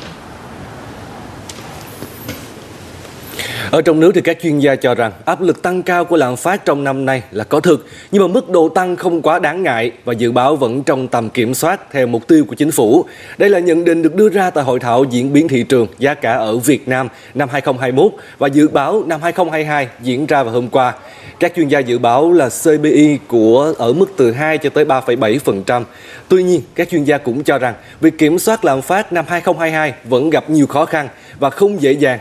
Ở 3.75 3.81
trong 3.81 3.99
nước 3.99 4.11
thì 4.15 4.21
các 4.21 4.37
chuyên 4.41 4.59
gia 4.59 4.75
cho 4.75 4.95
rằng 4.95 5.11
áp 5.25 5.41
lực 5.41 5.61
tăng 5.61 5.83
cao 5.83 6.05
của 6.05 6.17
lạm 6.17 6.35
phát 6.35 6.65
trong 6.65 6.83
năm 6.83 7.05
nay 7.05 7.23
là 7.31 7.43
có 7.43 7.59
thực, 7.59 7.87
nhưng 8.11 8.21
mà 8.21 8.27
mức 8.27 8.49
độ 8.49 8.69
tăng 8.69 8.95
không 8.95 9.21
quá 9.21 9.39
đáng 9.39 9.63
ngại 9.63 9.91
và 10.05 10.13
dự 10.13 10.31
báo 10.31 10.55
vẫn 10.55 10.83
trong 10.83 11.07
tầm 11.07 11.29
kiểm 11.29 11.53
soát 11.53 11.81
theo 11.91 12.07
mục 12.07 12.27
tiêu 12.27 12.45
của 12.47 12.55
chính 12.55 12.71
phủ. 12.71 13.05
Đây 13.37 13.49
là 13.49 13.59
nhận 13.59 13.83
định 13.83 14.01
được 14.01 14.15
đưa 14.15 14.29
ra 14.29 14.49
tại 14.49 14.63
hội 14.63 14.79
thảo 14.79 15.03
diễn 15.03 15.33
biến 15.33 15.47
thị 15.47 15.63
trường 15.63 15.87
giá 15.99 16.13
cả 16.13 16.33
ở 16.33 16.57
Việt 16.57 16.87
Nam 16.87 17.07
năm 17.33 17.49
2021 17.51 18.11
và 18.37 18.47
dự 18.47 18.67
báo 18.67 19.03
năm 19.07 19.21
2022 19.21 19.87
diễn 20.01 20.25
ra 20.25 20.43
vào 20.43 20.53
hôm 20.53 20.67
qua. 20.67 20.93
Các 21.39 21.53
chuyên 21.55 21.67
gia 21.67 21.79
dự 21.79 21.97
báo 21.97 22.31
là 22.31 22.49
CPI 22.49 23.19
của 23.27 23.73
ở 23.77 23.93
mức 23.93 24.13
từ 24.17 24.31
2 24.31 24.57
cho 24.57 24.69
tới 24.69 24.85
3,7%. 24.85 25.83
Tuy 26.27 26.43
nhiên, 26.43 26.61
các 26.75 26.89
chuyên 26.89 27.03
gia 27.03 27.17
cũng 27.17 27.43
cho 27.43 27.57
rằng 27.57 27.73
việc 28.01 28.17
kiểm 28.17 28.39
soát 28.39 28.65
lạm 28.65 28.81
phát 28.81 29.13
năm 29.13 29.25
2022 29.27 29.93
vẫn 30.03 30.29
gặp 30.29 30.49
nhiều 30.49 30.67
khó 30.67 30.85
khăn 30.85 31.07
và 31.39 31.49
không 31.49 31.81
dễ 31.81 31.91
dàng 31.91 32.19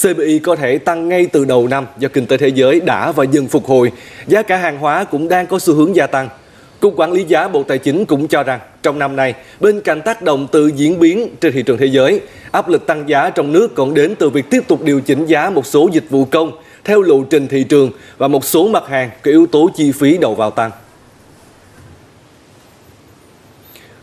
CPI 0.00 0.38
có 0.38 0.56
thể 0.56 0.78
tăng 0.78 1.08
ngay 1.08 1.26
từ 1.26 1.44
đầu 1.44 1.68
năm 1.68 1.86
do 1.98 2.08
kinh 2.08 2.26
tế 2.26 2.36
thế 2.36 2.48
giới 2.48 2.80
đã 2.80 3.12
và 3.12 3.24
dần 3.24 3.46
phục 3.46 3.66
hồi. 3.66 3.92
Giá 4.26 4.42
cả 4.42 4.56
hàng 4.56 4.78
hóa 4.78 5.04
cũng 5.04 5.28
đang 5.28 5.46
có 5.46 5.58
xu 5.58 5.74
hướng 5.74 5.96
gia 5.96 6.06
tăng. 6.06 6.28
Cục 6.80 6.94
Quản 6.96 7.12
lý 7.12 7.24
giá 7.24 7.48
Bộ 7.48 7.62
Tài 7.62 7.78
chính 7.78 8.04
cũng 8.04 8.28
cho 8.28 8.42
rằng 8.42 8.60
trong 8.82 8.98
năm 8.98 9.16
nay, 9.16 9.34
bên 9.60 9.80
cạnh 9.80 10.02
tác 10.02 10.22
động 10.22 10.46
từ 10.52 10.66
diễn 10.66 11.00
biến 11.00 11.28
trên 11.40 11.52
thị 11.52 11.62
trường 11.62 11.78
thế 11.78 11.86
giới, 11.86 12.20
áp 12.50 12.68
lực 12.68 12.86
tăng 12.86 13.08
giá 13.08 13.30
trong 13.30 13.52
nước 13.52 13.74
còn 13.74 13.94
đến 13.94 14.14
từ 14.18 14.30
việc 14.30 14.50
tiếp 14.50 14.60
tục 14.68 14.82
điều 14.82 15.00
chỉnh 15.00 15.26
giá 15.26 15.50
một 15.50 15.66
số 15.66 15.88
dịch 15.92 16.10
vụ 16.10 16.24
công 16.24 16.52
theo 16.84 17.02
lộ 17.02 17.22
trình 17.30 17.48
thị 17.48 17.64
trường 17.64 17.90
và 18.18 18.28
một 18.28 18.44
số 18.44 18.68
mặt 18.68 18.84
hàng 18.88 19.10
có 19.22 19.30
yếu 19.30 19.46
tố 19.46 19.70
chi 19.76 19.92
phí 19.92 20.18
đầu 20.18 20.34
vào 20.34 20.50
tăng. 20.50 20.70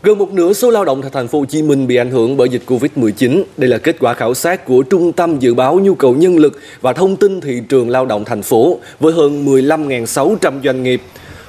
Gần 0.02 0.18
một 0.18 0.32
nửa 0.32 0.52
số 0.52 0.70
lao 0.70 0.84
động 0.84 1.02
tại 1.02 1.10
thành 1.14 1.28
phố 1.28 1.38
Hồ 1.38 1.44
Chí 1.44 1.62
Minh 1.62 1.86
bị 1.86 1.96
ảnh 1.96 2.10
hưởng 2.10 2.36
bởi 2.36 2.48
dịch 2.48 2.62
Covid-19. 2.66 3.42
Đây 3.56 3.70
là 3.70 3.78
kết 3.78 3.96
quả 4.00 4.14
khảo 4.14 4.34
sát 4.34 4.64
của 4.64 4.82
Trung 4.82 5.12
tâm 5.12 5.38
dự 5.38 5.54
báo 5.54 5.78
nhu 5.78 5.94
cầu 5.94 6.14
nhân 6.14 6.36
lực 6.36 6.60
và 6.80 6.92
thông 6.92 7.16
tin 7.16 7.40
thị 7.40 7.62
trường 7.68 7.90
lao 7.90 8.06
động 8.06 8.24
thành 8.24 8.42
phố 8.42 8.78
với 9.00 9.12
hơn 9.12 9.46
15.600 9.46 10.62
doanh 10.64 10.82
nghiệp. 10.82 11.02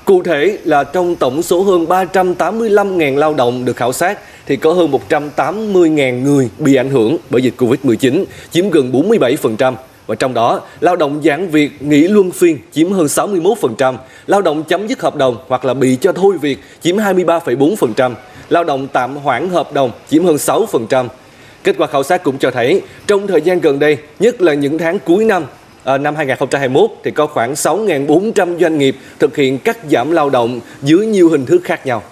Cụ 0.06 0.24
thể 0.24 0.58
là 0.64 0.84
trong 0.84 1.16
tổng 1.16 1.42
số 1.42 1.62
hơn 1.64 1.86
385.000 1.86 3.18
lao 3.18 3.34
động 3.34 3.66
được 3.66 3.76
khảo 3.76 3.94
sát 3.94 4.20
thì 4.46 4.56
có 4.56 4.74
hơn 4.74 4.92
180.000 5.10 6.22
người 6.22 6.50
bị 6.60 6.76
ảnh 6.76 6.90
hưởng 6.90 7.18
bởi 7.30 7.42
dịch 7.42 7.54
Covid-19, 7.58 8.26
chiếm 8.52 8.70
gần 8.70 8.92
47%. 8.92 9.74
Và 10.08 10.16
trong 10.16 10.34
đó, 10.34 10.62
lao 10.80 10.96
động 10.96 11.22
giãn 11.24 11.48
việc 11.48 11.82
nghỉ 11.82 12.08
luân 12.08 12.32
phiên 12.32 12.58
chiếm 12.72 12.92
hơn 12.92 13.06
61%, 13.06 13.96
lao 14.28 14.42
động 14.42 14.64
chấm 14.64 14.88
dứt 14.88 15.02
hợp 15.02 15.16
đồng 15.16 15.38
hoặc 15.48 15.66
là 15.66 15.74
bị 15.74 15.98
cho 16.02 16.12
thôi 16.12 16.38
việc 16.42 16.60
chiếm 16.82 16.96
23,4%, 16.98 18.14
lao 18.52 18.64
động 18.64 18.88
tạm 18.94 19.16
hoãn 19.16 19.50
hợp 19.50 19.74
đồng 19.74 19.92
chiếm 20.10 20.26
hơn 20.26 20.36
6%. 20.36 21.08
Kết 21.64 21.76
quả 21.78 21.88
khảo 21.88 22.04
sát 22.04 22.24
cũng 22.24 22.38
cho 22.38 22.52
thấy 22.52 22.82
trong 23.08 23.28
thời 23.28 23.42
gian 23.42 23.60
gần 23.60 23.80
đây, 23.80 23.98
nhất 24.20 24.42
là 24.42 24.54
những 24.54 24.78
tháng 24.78 25.00
cuối 25.00 25.26
năm, 25.26 25.46
à, 25.84 25.98
năm 25.98 26.16
2021 26.16 26.92
thì 27.04 27.12
có 27.12 27.28
khoảng 27.28 27.54
6.400 27.54 28.60
doanh 28.60 28.78
nghiệp 28.78 28.96
thực 29.20 29.36
hiện 29.36 29.58
cắt 29.58 29.78
giảm 29.90 30.12
lao 30.12 30.30
động 30.30 30.60
dưới 30.82 31.06
nhiều 31.06 31.30
hình 31.30 31.46
thức 31.46 31.62
khác 31.64 31.86
nhau. 31.86 32.04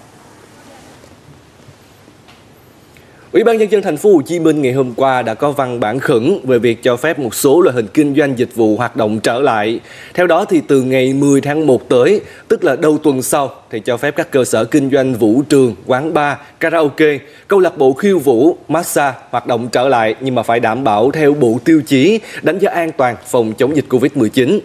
Ủy 3.31 3.43
ban 3.43 3.57
nhân 3.57 3.71
dân 3.71 3.81
thành 3.81 3.97
phố 3.97 4.13
Hồ 4.13 4.21
Chí 4.21 4.39
Minh 4.39 4.61
ngày 4.61 4.73
hôm 4.73 4.93
qua 4.95 5.21
đã 5.21 5.33
có 5.33 5.51
văn 5.51 5.79
bản 5.79 5.99
khẩn 5.99 6.39
về 6.43 6.59
việc 6.59 6.83
cho 6.83 6.97
phép 6.97 7.19
một 7.19 7.35
số 7.35 7.61
loại 7.61 7.75
hình 7.75 7.87
kinh 7.93 8.15
doanh 8.15 8.39
dịch 8.39 8.55
vụ 8.55 8.77
hoạt 8.77 8.95
động 8.95 9.19
trở 9.19 9.39
lại. 9.39 9.79
Theo 10.13 10.27
đó 10.27 10.45
thì 10.45 10.61
từ 10.67 10.81
ngày 10.81 11.13
10 11.13 11.41
tháng 11.41 11.67
1 11.67 11.89
tới, 11.89 12.21
tức 12.47 12.63
là 12.63 12.75
đầu 12.75 12.97
tuần 12.97 13.21
sau 13.21 13.51
thì 13.69 13.79
cho 13.79 13.97
phép 13.97 14.15
các 14.15 14.31
cơ 14.31 14.45
sở 14.45 14.65
kinh 14.65 14.89
doanh 14.91 15.13
vũ 15.13 15.41
trường, 15.49 15.75
quán 15.85 16.13
bar, 16.13 16.37
karaoke, 16.59 17.19
câu 17.47 17.59
lạc 17.59 17.77
bộ 17.77 17.93
khiêu 17.93 18.19
vũ, 18.19 18.57
massage 18.67 19.17
hoạt 19.29 19.47
động 19.47 19.69
trở 19.71 19.87
lại 19.87 20.15
nhưng 20.21 20.35
mà 20.35 20.43
phải 20.43 20.59
đảm 20.59 20.83
bảo 20.83 21.11
theo 21.11 21.33
bộ 21.33 21.59
tiêu 21.65 21.81
chí 21.87 22.19
đánh 22.41 22.59
giá 22.59 22.71
an 22.71 22.91
toàn 22.97 23.15
phòng 23.25 23.53
chống 23.57 23.75
dịch 23.75 23.85
Covid-19. 23.89 24.59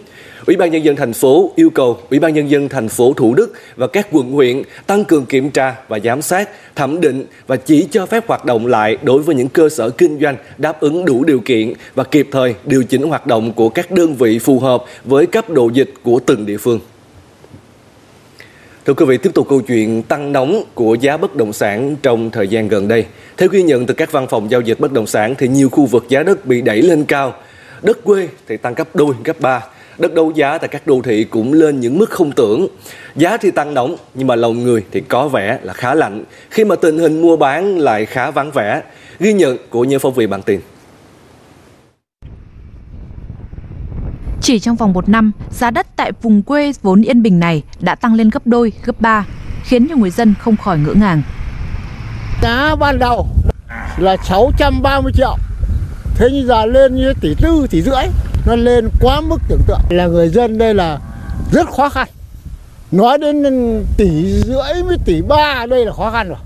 Ủy 0.45 0.55
ban 0.55 0.71
nhân 0.71 0.83
dân 0.83 0.95
thành 0.95 1.13
phố 1.13 1.51
yêu 1.55 1.69
cầu 1.69 1.97
Ủy 2.09 2.19
ban 2.19 2.33
nhân 2.33 2.49
dân 2.49 2.69
thành 2.69 2.89
phố 2.89 3.13
Thủ 3.13 3.33
Đức 3.33 3.53
và 3.75 3.87
các 3.87 4.07
quận 4.11 4.31
huyện 4.31 4.61
tăng 4.87 5.05
cường 5.05 5.25
kiểm 5.25 5.49
tra 5.49 5.75
và 5.87 5.99
giám 5.99 6.21
sát, 6.21 6.49
thẩm 6.75 7.01
định 7.01 7.25
và 7.47 7.55
chỉ 7.55 7.87
cho 7.91 8.05
phép 8.05 8.27
hoạt 8.27 8.45
động 8.45 8.67
lại 8.67 8.97
đối 9.03 9.21
với 9.21 9.35
những 9.35 9.49
cơ 9.49 9.69
sở 9.69 9.89
kinh 9.89 10.19
doanh 10.19 10.35
đáp 10.57 10.79
ứng 10.79 11.05
đủ 11.05 11.23
điều 11.23 11.39
kiện 11.39 11.73
và 11.95 12.03
kịp 12.03 12.27
thời 12.31 12.55
điều 12.65 12.83
chỉnh 12.83 13.01
hoạt 13.01 13.27
động 13.27 13.53
của 13.53 13.69
các 13.69 13.91
đơn 13.91 14.15
vị 14.15 14.39
phù 14.39 14.59
hợp 14.59 14.83
với 15.03 15.25
cấp 15.25 15.49
độ 15.49 15.69
dịch 15.69 15.93
của 16.03 16.19
từng 16.25 16.45
địa 16.45 16.57
phương. 16.57 16.79
Thưa 18.85 18.93
quý 18.93 19.05
vị, 19.05 19.17
tiếp 19.17 19.31
tục 19.33 19.47
câu 19.49 19.61
chuyện 19.61 20.03
tăng 20.03 20.31
nóng 20.31 20.63
của 20.73 20.95
giá 21.01 21.17
bất 21.17 21.35
động 21.35 21.53
sản 21.53 21.95
trong 22.01 22.29
thời 22.29 22.47
gian 22.47 22.67
gần 22.67 22.87
đây. 22.87 23.05
Theo 23.37 23.49
ghi 23.49 23.63
nhận 23.63 23.85
từ 23.85 23.93
các 23.93 24.11
văn 24.11 24.27
phòng 24.29 24.51
giao 24.51 24.61
dịch 24.61 24.79
bất 24.79 24.91
động 24.91 25.07
sản 25.07 25.35
thì 25.37 25.47
nhiều 25.47 25.69
khu 25.69 25.85
vực 25.85 26.05
giá 26.09 26.23
đất 26.23 26.45
bị 26.45 26.61
đẩy 26.61 26.81
lên 26.81 27.05
cao. 27.05 27.33
Đất 27.81 28.03
quê 28.03 28.27
thì 28.47 28.57
tăng 28.57 28.73
gấp 28.73 28.95
đôi, 28.95 29.13
gấp 29.23 29.39
ba 29.39 29.61
đất 29.97 30.13
đấu 30.13 30.31
giá 30.31 30.57
tại 30.57 30.67
các 30.67 30.87
đô 30.87 31.01
thị 31.01 31.23
cũng 31.23 31.53
lên 31.53 31.79
những 31.79 31.97
mức 31.97 32.09
không 32.09 32.31
tưởng. 32.31 32.67
Giá 33.15 33.37
thì 33.37 33.51
tăng 33.51 33.73
nóng 33.73 33.95
nhưng 34.13 34.27
mà 34.27 34.35
lòng 34.35 34.63
người 34.63 34.83
thì 34.91 35.01
có 35.01 35.27
vẻ 35.27 35.59
là 35.63 35.73
khá 35.73 35.93
lạnh 35.93 36.23
khi 36.49 36.65
mà 36.65 36.75
tình 36.75 36.97
hình 36.97 37.21
mua 37.21 37.37
bán 37.37 37.77
lại 37.77 38.05
khá 38.05 38.31
vắng 38.31 38.51
vẻ. 38.51 38.81
Ghi 39.19 39.33
nhận 39.33 39.57
của 39.69 39.83
những 39.83 39.99
phóng 39.99 40.13
viên 40.13 40.29
bản 40.29 40.41
tin. 40.41 40.59
Chỉ 44.41 44.59
trong 44.59 44.75
vòng 44.75 44.93
một 44.93 45.09
năm, 45.09 45.31
giá 45.51 45.71
đất 45.71 45.87
tại 45.95 46.11
vùng 46.21 46.41
quê 46.41 46.71
vốn 46.81 47.01
yên 47.01 47.23
bình 47.23 47.39
này 47.39 47.63
đã 47.79 47.95
tăng 47.95 48.13
lên 48.13 48.29
gấp 48.29 48.47
đôi, 48.47 48.71
gấp 48.85 49.01
ba, 49.01 49.25
khiến 49.63 49.87
nhiều 49.87 49.97
người 49.97 50.09
dân 50.09 50.33
không 50.39 50.57
khỏi 50.57 50.77
ngỡ 50.77 50.93
ngàng. 50.93 51.21
Giá 52.41 52.75
ban 52.79 52.99
đầu 52.99 53.27
là 53.97 54.17
630 54.23 55.11
triệu, 55.15 55.37
thế 56.15 56.27
nhưng 56.31 56.47
giờ 56.47 56.65
lên 56.65 56.95
như 56.95 57.13
tỷ 57.21 57.35
tư, 57.41 57.67
tỷ 57.69 57.81
rưỡi 57.81 58.03
nó 58.45 58.55
lên 58.55 58.89
quá 59.01 59.21
mức 59.21 59.41
tưởng 59.47 59.61
tượng. 59.67 59.79
Là 59.89 60.07
người 60.07 60.29
dân 60.29 60.57
đây 60.57 60.73
là 60.73 60.99
rất 61.51 61.69
khó 61.69 61.89
khăn. 61.89 62.07
Nói 62.91 63.17
đến 63.17 63.43
tỷ 63.97 64.41
rưỡi 64.41 64.83
với 64.85 64.97
tỷ 65.05 65.21
ba 65.21 65.65
đây 65.69 65.85
là 65.85 65.93
khó 65.93 66.11
khăn 66.11 66.29
rồi. 66.29 66.37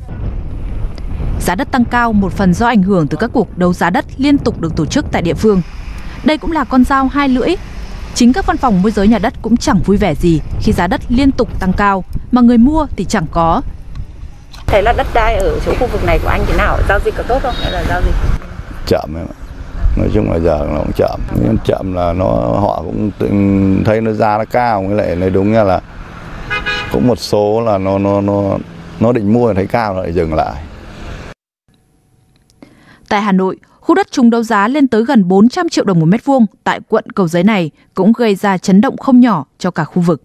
Giá 1.41 1.55
đất 1.55 1.71
tăng 1.71 1.85
cao 1.85 2.13
một 2.13 2.33
phần 2.33 2.53
do 2.53 2.67
ảnh 2.67 2.83
hưởng 2.83 3.07
từ 3.07 3.17
các 3.17 3.29
cuộc 3.33 3.57
đấu 3.57 3.73
giá 3.73 3.89
đất 3.89 4.05
liên 4.17 4.37
tục 4.37 4.61
được 4.61 4.75
tổ 4.75 4.85
chức 4.85 5.05
tại 5.11 5.21
địa 5.21 5.33
phương. 5.33 5.61
Đây 6.23 6.37
cũng 6.37 6.51
là 6.51 6.63
con 6.63 6.83
dao 6.83 7.07
hai 7.07 7.29
lưỡi. 7.29 7.55
Chính 8.15 8.33
các 8.33 8.45
văn 8.45 8.57
phòng 8.57 8.81
môi 8.81 8.91
giới 8.91 9.07
nhà 9.07 9.19
đất 9.19 9.33
cũng 9.41 9.57
chẳng 9.57 9.79
vui 9.85 9.97
vẻ 9.97 10.15
gì 10.15 10.41
khi 10.61 10.71
giá 10.71 10.87
đất 10.87 11.01
liên 11.09 11.31
tục 11.31 11.59
tăng 11.59 11.73
cao 11.73 12.03
mà 12.31 12.41
người 12.41 12.57
mua 12.57 12.87
thì 12.97 13.05
chẳng 13.05 13.25
có. 13.31 13.61
Thấy 14.65 14.83
là 14.83 14.93
đất 14.97 15.07
đai 15.13 15.35
ở 15.35 15.59
chỗ 15.65 15.73
khu 15.79 15.87
vực 15.87 16.05
này 16.05 16.19
của 16.23 16.29
anh 16.29 16.43
thế 16.47 16.57
nào? 16.57 16.77
Giao 16.89 16.99
dịch 17.05 17.13
có 17.17 17.23
tốt 17.23 17.39
không? 17.43 17.55
Hay 17.61 17.71
là 17.71 17.83
giao 17.89 18.01
dịch? 18.01 18.15
Chậm 18.87 19.15
em 19.15 19.25
ạ 19.25 19.48
nói 19.95 20.09
chung 20.13 20.31
là 20.31 20.39
giờ 20.39 20.67
nó 20.71 20.77
cũng 20.77 20.91
chậm. 20.95 21.19
Nhưng 21.43 21.57
chậm 21.65 21.93
là 21.93 22.13
nó 22.13 22.25
họ 22.59 22.83
cũng 22.85 23.11
thấy 23.85 24.01
nó 24.01 24.11
ra 24.11 24.37
nó 24.37 24.45
cao 24.45 24.83
với 24.87 24.97
lại 24.97 25.15
nói 25.15 25.29
đúng 25.29 25.53
là 25.53 25.81
cũng 26.91 27.07
một 27.07 27.19
số 27.19 27.61
là 27.61 27.77
nó 27.77 27.97
nó 27.97 28.21
nó 28.21 28.57
nó 28.99 29.11
định 29.11 29.33
mua 29.33 29.53
thấy 29.53 29.67
cao 29.67 30.01
lại 30.01 30.13
dừng 30.13 30.33
lại. 30.33 30.55
Tại 33.09 33.21
Hà 33.21 33.31
Nội 33.31 33.57
khu 33.79 33.95
đất 33.95 34.11
trúng 34.11 34.29
đấu 34.29 34.43
giá 34.43 34.67
lên 34.67 34.87
tới 34.87 35.05
gần 35.05 35.27
400 35.27 35.69
triệu 35.69 35.85
đồng 35.85 35.99
một 35.99 36.05
mét 36.05 36.25
vuông 36.25 36.45
tại 36.63 36.79
quận 36.89 37.05
Cầu 37.15 37.27
Giấy 37.27 37.43
này 37.43 37.71
cũng 37.93 38.11
gây 38.11 38.35
ra 38.35 38.57
chấn 38.57 38.81
động 38.81 38.97
không 38.97 39.19
nhỏ 39.19 39.45
cho 39.59 39.71
cả 39.71 39.83
khu 39.83 40.01
vực. 40.01 40.21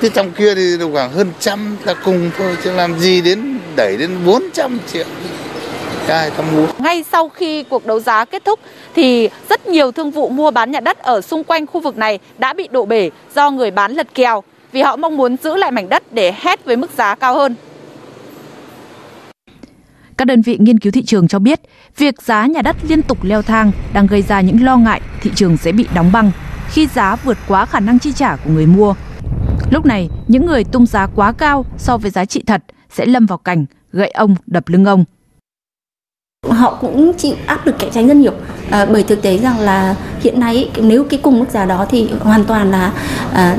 Cái 0.00 0.10
trong 0.14 0.32
kia 0.32 0.54
thì 0.54 0.76
khoảng 0.92 1.12
hơn 1.12 1.32
trăm 1.38 1.76
là 1.84 1.94
cùng 2.04 2.30
thôi 2.38 2.56
chứ 2.64 2.72
làm 2.72 2.98
gì 2.98 3.20
đến 3.20 3.58
đẩy 3.76 3.96
đến 3.96 4.10
400 4.26 4.78
triệu 4.86 5.04
cái 6.06 6.18
ai 6.18 6.30
ta 6.30 6.44
mua 6.52 6.66
Ngay 6.78 7.04
sau 7.12 7.28
khi 7.28 7.62
cuộc 7.62 7.86
đấu 7.86 8.00
giá 8.00 8.24
kết 8.24 8.44
thúc 8.44 8.60
thì 8.94 9.28
rất 9.48 9.66
nhiều 9.66 9.92
thương 9.92 10.10
vụ 10.10 10.28
mua 10.28 10.50
bán 10.50 10.70
nhà 10.70 10.80
đất 10.80 10.98
ở 10.98 11.20
xung 11.20 11.44
quanh 11.44 11.66
khu 11.66 11.80
vực 11.80 11.96
này 11.96 12.18
đã 12.38 12.52
bị 12.52 12.68
đổ 12.68 12.84
bể 12.84 13.10
do 13.34 13.50
người 13.50 13.70
bán 13.70 13.92
lật 13.92 14.14
kèo 14.14 14.42
vì 14.72 14.82
họ 14.82 14.96
mong 14.96 15.16
muốn 15.16 15.36
giữ 15.42 15.56
lại 15.56 15.70
mảnh 15.70 15.88
đất 15.88 16.12
để 16.12 16.34
hét 16.36 16.64
với 16.64 16.76
mức 16.76 16.90
giá 16.96 17.14
cao 17.14 17.34
hơn. 17.34 17.54
Các 20.16 20.24
đơn 20.24 20.42
vị 20.42 20.56
nghiên 20.60 20.78
cứu 20.78 20.92
thị 20.92 21.02
trường 21.02 21.28
cho 21.28 21.38
biết, 21.38 21.60
việc 21.96 22.22
giá 22.22 22.46
nhà 22.46 22.62
đất 22.62 22.76
liên 22.88 23.02
tục 23.02 23.18
leo 23.22 23.42
thang 23.42 23.72
đang 23.92 24.06
gây 24.06 24.22
ra 24.22 24.40
những 24.40 24.64
lo 24.64 24.76
ngại 24.76 25.00
thị 25.22 25.30
trường 25.34 25.56
sẽ 25.56 25.72
bị 25.72 25.86
đóng 25.94 26.10
băng 26.12 26.30
khi 26.68 26.86
giá 26.86 27.16
vượt 27.16 27.38
quá 27.48 27.66
khả 27.66 27.80
năng 27.80 27.98
chi 27.98 28.12
trả 28.12 28.36
của 28.36 28.50
người 28.50 28.66
mua. 28.66 28.94
Lúc 29.70 29.86
này, 29.86 30.08
những 30.28 30.46
người 30.46 30.64
tung 30.64 30.86
giá 30.86 31.06
quá 31.14 31.32
cao 31.32 31.64
so 31.78 31.96
với 31.96 32.10
giá 32.10 32.24
trị 32.24 32.42
thật 32.46 32.62
sẽ 32.90 33.06
lâm 33.06 33.26
vào 33.26 33.38
cảnh 33.38 33.66
gậy 33.92 34.10
ông 34.10 34.36
đập 34.46 34.68
lưng 34.68 34.84
ông 34.84 35.04
họ 36.56 36.78
cũng 36.80 37.12
chịu 37.18 37.34
áp 37.46 37.66
lực 37.66 37.78
cạnh 37.78 37.90
tranh 37.90 38.08
rất 38.08 38.16
nhiều. 38.16 38.32
À, 38.70 38.86
bởi 38.86 39.02
thực 39.02 39.22
tế 39.22 39.38
rằng 39.38 39.60
là 39.60 39.94
hiện 40.20 40.40
nay 40.40 40.70
nếu 40.82 41.04
cái 41.04 41.20
cùng 41.22 41.38
mức 41.38 41.46
giá 41.50 41.64
đó 41.64 41.86
thì 41.90 42.10
hoàn 42.20 42.44
toàn 42.44 42.70
là 42.70 42.92
à, 43.32 43.56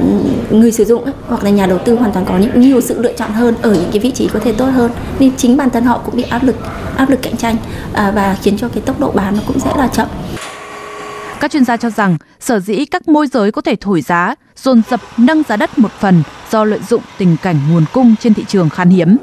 người 0.50 0.72
sử 0.72 0.86
dụng 0.86 1.04
ấy, 1.04 1.14
hoặc 1.28 1.44
là 1.44 1.50
nhà 1.50 1.66
đầu 1.66 1.78
tư 1.78 1.96
hoàn 1.96 2.12
toàn 2.12 2.26
có 2.26 2.38
những 2.38 2.62
nhiều 2.62 2.82
sự 2.82 3.02
lựa 3.02 3.14
chọn 3.14 3.32
hơn 3.32 3.56
ở 3.62 3.74
những 3.74 3.90
cái 3.92 4.00
vị 4.00 4.12
trí 4.12 4.28
có 4.28 4.40
thể 4.40 4.52
tốt 4.52 4.66
hơn. 4.66 4.92
Nên 5.20 5.36
chính 5.38 5.58
bản 5.58 5.70
thân 5.70 5.84
họ 5.84 5.98
cũng 6.06 6.16
bị 6.16 6.24
áp 6.24 6.44
lực 6.44 6.56
áp 6.98 7.10
lực 7.10 7.22
cạnh 7.22 7.38
tranh 7.38 7.56
à, 7.94 8.12
và 8.12 8.38
khiến 8.42 8.58
cho 8.58 8.68
cái 8.68 8.82
tốc 8.86 9.00
độ 9.00 9.12
bán 9.12 9.36
nó 9.36 9.42
cũng 9.48 9.60
sẽ 9.60 9.74
là 9.78 9.88
chậm. 9.88 10.08
Các 11.40 11.52
chuyên 11.52 11.66
gia 11.66 11.78
cho 11.78 11.90
rằng 11.90 12.18
sở 12.40 12.60
dĩ 12.60 12.86
các 12.86 13.08
môi 13.08 13.28
giới 13.28 13.52
có 13.52 13.62
thể 13.62 13.76
thổi 13.82 14.02
giá, 14.02 14.36
dồn 14.64 14.82
dập 14.90 15.00
nâng 15.18 15.44
giá 15.44 15.58
đất 15.58 15.80
một 15.80 15.92
phần 16.00 16.24
do 16.52 16.64
lợi 16.64 16.80
dụng 16.90 17.02
tình 17.18 17.38
cảnh 17.42 17.56
nguồn 17.72 17.86
cung 17.94 18.16
trên 18.20 18.34
thị 18.34 18.46
trường 18.48 18.70
khan 18.70 18.90
hiếm. 18.90 19.18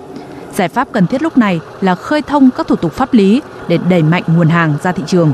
Giải 0.57 0.69
pháp 0.69 0.89
cần 0.93 1.07
thiết 1.07 1.23
lúc 1.23 1.39
này 1.39 1.61
là 1.81 1.95
khơi 1.95 2.23
thông 2.23 2.51
các 2.57 2.67
thủ 2.67 2.77
tục 2.77 2.93
pháp 2.93 3.15
lý 3.15 3.43
để 3.69 3.79
đẩy 3.89 4.03
mạnh 4.03 4.23
nguồn 4.27 4.49
hàng 4.49 4.75
ra 4.83 4.93
thị 4.93 5.03
trường. 5.07 5.33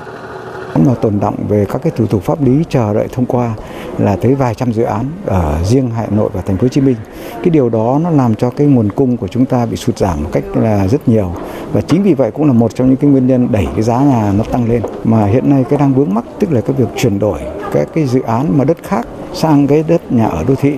mà 0.87 0.95
tồn 0.95 1.21
động 1.21 1.35
về 1.49 1.67
các 1.73 1.83
cái 1.83 1.93
thủ 1.97 2.07
tục 2.07 2.23
pháp 2.23 2.43
lý 2.43 2.65
chờ 2.69 2.95
đợi 2.95 3.09
thông 3.13 3.27
qua 3.27 3.55
là 3.99 4.17
tới 4.17 4.35
vài 4.35 4.55
trăm 4.55 4.73
dự 4.73 4.83
án 4.83 5.05
ở 5.27 5.59
riêng 5.65 5.91
Hà 5.97 6.07
Nội 6.11 6.31
và 6.33 6.41
Thành 6.41 6.57
phố 6.57 6.63
Hồ 6.63 6.69
Chí 6.69 6.81
Minh. 6.81 6.97
Cái 7.33 7.51
điều 7.51 7.69
đó 7.69 8.01
nó 8.03 8.11
làm 8.11 8.35
cho 8.35 8.51
cái 8.51 8.67
nguồn 8.67 8.93
cung 8.93 9.17
của 9.17 9.29
chúng 9.29 9.47
ta 9.47 9.67
bị 9.67 9.77
sụt 9.77 9.99
giảm 9.99 10.23
một 10.23 10.29
cách 10.33 10.45
là 10.55 10.89
rất 10.89 11.09
nhiều 11.09 11.35
và 11.73 11.81
chính 11.81 12.03
vì 12.03 12.15
vậy 12.15 12.31
cũng 12.31 12.47
là 12.47 12.53
một 12.53 12.75
trong 12.75 12.89
những 12.89 12.97
cái 12.97 13.11
nguyên 13.11 13.27
nhân 13.27 13.49
đẩy 13.53 13.67
cái 13.75 13.83
giá 13.83 14.01
nhà 14.01 14.33
nó 14.37 14.45
tăng 14.45 14.69
lên. 14.69 14.83
Mà 15.05 15.27
hiện 15.27 15.51
nay 15.51 15.65
cái 15.71 15.79
đang 15.79 15.95
vướng 15.95 16.15
mắc 16.15 16.25
tức 16.39 16.53
là 16.53 16.61
cái 16.61 16.77
việc 16.79 16.89
chuyển 16.97 17.19
đổi 17.19 17.39
các 17.73 17.89
cái 17.95 18.07
dự 18.07 18.23
án 18.23 18.59
mà 18.59 18.65
đất 18.65 18.77
khác 18.83 19.07
sang 19.35 19.67
cái 19.67 19.85
đất 19.89 20.13
nhà 20.13 20.27
ở 20.27 20.45
đô 20.49 20.55
thị 20.55 20.75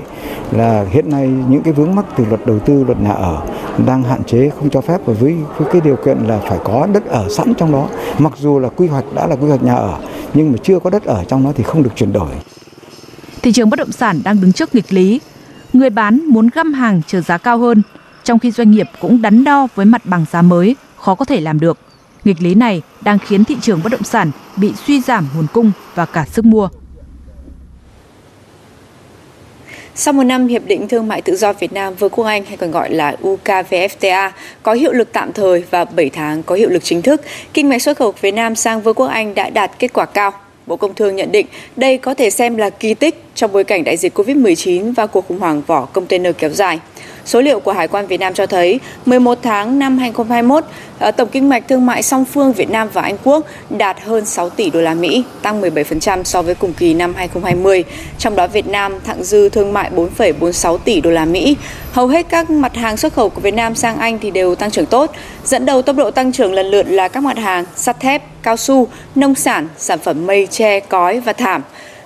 là 0.51 0.87
hiện 0.91 1.11
nay 1.11 1.29
những 1.49 1.63
cái 1.63 1.73
vướng 1.73 1.95
mắc 1.95 2.05
từ 2.17 2.25
luật 2.25 2.47
đầu 2.47 2.59
tư, 2.59 2.85
luật 2.85 3.01
nhà 3.01 3.13
ở 3.13 3.43
đang 3.87 4.03
hạn 4.03 4.25
chế 4.25 4.51
không 4.59 4.71
cho 4.71 4.81
phép 4.81 5.01
và 5.07 5.15
với, 5.21 5.37
với 5.59 5.69
cái 5.73 5.81
điều 5.85 5.97
kiện 5.97 6.19
là 6.19 6.39
phải 6.49 6.59
có 6.65 6.87
đất 6.93 7.07
ở 7.07 7.29
sẵn 7.29 7.55
trong 7.55 7.73
đó. 7.73 7.89
Mặc 8.19 8.33
dù 8.39 8.59
là 8.59 8.69
quy 8.69 8.87
hoạch 8.87 9.05
đã 9.15 9.27
là 9.27 9.37
quy 9.37 9.49
hoạch 9.49 9.63
nhà 9.63 9.75
ở 9.75 9.99
nhưng 10.35 10.53
mà 10.53 10.59
chưa 10.63 10.79
có 10.79 10.91
đất 10.91 11.05
ở 11.05 11.25
trong 11.25 11.45
đó 11.45 11.53
thì 11.57 11.65
không 11.65 11.83
được 11.83 11.91
chuyển 11.97 12.13
đổi. 12.13 12.31
Thị 13.43 13.53
trường 13.53 13.71
bất 13.71 13.79
động 13.79 13.93
sản 13.93 14.21
đang 14.25 14.41
đứng 14.41 14.53
trước 14.53 14.75
nghịch 14.75 14.93
lý. 14.93 15.21
Người 15.73 15.91
bán 15.91 16.21
muốn 16.29 16.49
găm 16.55 16.73
hàng 16.73 17.03
chờ 17.07 17.21
giá 17.21 17.39
cao 17.39 17.59
hơn, 17.59 17.83
trong 18.25 18.38
khi 18.38 18.50
doanh 18.50 18.71
nghiệp 18.71 18.87
cũng 19.00 19.23
đắn 19.23 19.45
đo 19.45 19.69
với 19.75 19.87
mặt 19.87 20.02
bằng 20.05 20.25
giá 20.33 20.43
mới, 20.43 20.76
khó 20.97 21.14
có 21.14 21.25
thể 21.25 21.41
làm 21.41 21.61
được. 21.61 21.79
Nghịch 22.25 22.43
lý 22.43 22.55
này 22.55 22.83
đang 23.00 23.19
khiến 23.19 23.45
thị 23.45 23.57
trường 23.61 23.81
bất 23.83 23.93
động 23.93 24.05
sản 24.05 24.31
bị 24.57 24.73
suy 24.87 25.00
giảm 25.00 25.29
nguồn 25.35 25.47
cung 25.52 25.73
và 25.95 26.07
cả 26.07 26.25
sức 26.25 26.45
mua. 26.45 26.69
Sau 29.95 30.14
một 30.14 30.23
năm, 30.23 30.47
Hiệp 30.47 30.67
định 30.67 30.88
Thương 30.88 31.09
mại 31.09 31.23
Tự 31.23 31.37
do 31.37 31.52
Việt 31.52 31.73
Nam 31.73 31.95
Vương 31.95 32.11
quốc 32.11 32.25
Anh 32.25 32.45
hay 32.45 32.57
còn 32.57 32.71
gọi 32.71 32.91
là 32.91 33.17
UKVFTA 33.23 34.31
có 34.62 34.73
hiệu 34.73 34.93
lực 34.93 35.12
tạm 35.12 35.33
thời 35.33 35.64
và 35.71 35.85
7 35.85 36.11
tháng 36.11 36.43
có 36.43 36.55
hiệu 36.55 36.69
lực 36.69 36.85
chính 36.85 37.02
thức, 37.02 37.23
kinh 37.55 37.69
mạch 37.69 37.83
xuất 37.83 37.99
khẩu 37.99 38.14
Việt 38.21 38.35
Nam 38.35 38.55
sang 38.55 38.83
Vương 38.83 38.95
quốc 38.95 39.07
Anh 39.07 39.35
đã 39.35 39.50
đạt 39.50 39.71
kết 39.79 39.93
quả 39.93 40.05
cao. 40.05 40.33
Bộ 40.67 40.76
Công 40.76 40.95
Thương 40.95 41.17
nhận 41.17 41.33
định 41.33 41.47
đây 41.76 41.99
có 41.99 42.14
thể 42.14 42.31
xem 42.31 42.57
là 42.57 42.71
kỳ 42.71 42.95
tích 42.95 43.23
trong 43.35 43.52
bối 43.52 43.64
cảnh 43.64 43.85
đại 43.85 43.97
dịch 43.97 44.19
Covid-19 44.19 44.95
và 44.95 45.07
cuộc 45.07 45.29
khủng 45.29 45.38
hoảng 45.38 45.62
vỏ 45.67 45.87
container 45.87 46.35
kéo 46.38 46.50
dài. 46.50 46.81
Số 47.25 47.41
liệu 47.41 47.61
của 47.61 47.73
Hải 47.73 47.88
quan 47.88 48.07
Việt 48.07 48.21
Nam 48.21 48.35
cho 48.35 48.47
thấy 48.47 48.81
11 49.07 49.38
tháng 49.43 49.79
năm 49.79 49.99
2021, 49.99 50.64
ờ, 50.99 51.11
tổng 51.11 51.29
kinh 51.33 51.49
mạch 51.49 51.69
thương 51.69 51.87
mại 51.87 52.02
song 52.02 52.25
phương 52.25 52.52
Việt 52.52 52.71
Nam 52.71 52.88
và 52.93 53.02
Anh 53.02 53.17
Quốc 53.25 53.47
đạt 53.71 53.97
hơn 54.00 54.25
6 54.25 54.50
tỷ 54.50 54.71
đô 54.71 54.81
la 54.81 54.95
Mỹ, 54.95 55.25
tăng 55.43 55.61
17% 55.61 56.25
so 56.25 56.43
với 56.43 56.55
cùng 56.55 56.73
kỳ 56.73 56.95
năm 56.95 57.14
2020. 57.17 57.85
Trong 58.19 58.37
đó 58.37 58.47
Việt 58.47 58.67
Nam 58.67 58.95
thặng 59.05 59.25
dư 59.25 59.49
thương 59.49 59.73
mại 59.73 59.91
4,46 59.91 60.79
tỷ 60.79 61.00
đô 61.00 61.11
la 61.11 61.25
Mỹ. 61.25 61.57
Hầu 61.93 62.07
hết 62.07 62.26
các 62.29 62.50
mặt 62.50 62.76
hàng 62.76 62.97
xuất 62.97 63.12
khẩu 63.12 63.29
của 63.29 63.41
Việt 63.41 63.55
Nam 63.55 63.75
sang 63.75 63.99
Anh 63.99 64.19
thì 64.19 64.31
đều 64.31 64.55
tăng 64.55 64.71
trưởng 64.71 64.87
tốt. 64.87 65.11
Dẫn 65.45 65.67
đầu 65.67 65.83
tốc 65.83 65.97
độ 65.97 66.11
tăng 66.11 66.33
trưởng 66.33 66.52
lần 66.52 66.67
lượt 66.67 66.87
là 66.88 67.09
các 67.09 67.23
mặt 67.23 67.38
hàng 67.38 67.64
sắt 67.76 68.00
thép, 68.00 68.23
cao 68.43 68.57
su, 68.57 68.88
nông 69.14 69.35
sản, 69.35 69.69
sản 69.76 69.99
phẩm 69.99 70.26
mây, 70.26 70.49
tre, 70.50 70.81
cói 70.81 71.21
và 71.21 71.33
thảm. 71.33 71.62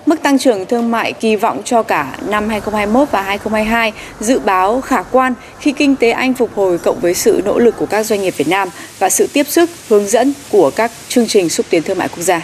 Mức 0.06 0.22
tăng 0.22 0.38
trưởng 0.38 0.66
thương 0.66 0.90
mại 0.90 1.12
kỳ 1.12 1.36
vọng 1.36 1.62
cho 1.64 1.82
cả 1.82 2.16
năm 2.28 2.48
2021 2.48 3.08
và 3.10 3.22
2022 3.22 3.92
dự 4.20 4.38
báo 4.38 4.80
khả 4.80 5.02
quan 5.02 5.34
khi 5.58 5.72
kinh 5.72 5.96
tế 5.96 6.10
Anh 6.10 6.34
phục 6.34 6.54
hồi 6.54 6.78
cộng 6.78 7.00
với 7.00 7.14
sự 7.14 7.42
nỗ 7.44 7.58
lực 7.58 7.75
của 7.78 7.86
các 7.86 8.06
doanh 8.06 8.22
nghiệp 8.22 8.34
Việt 8.36 8.48
Nam 8.48 8.68
và 8.98 9.10
sự 9.10 9.28
tiếp 9.32 9.46
sức 9.48 9.70
hướng 9.88 10.08
dẫn 10.08 10.32
của 10.50 10.70
các 10.76 10.90
chương 11.08 11.26
trình 11.26 11.48
xúc 11.48 11.66
tiến 11.70 11.82
thương 11.82 11.98
mại 11.98 12.08
quốc 12.08 12.22
gia. 12.22 12.40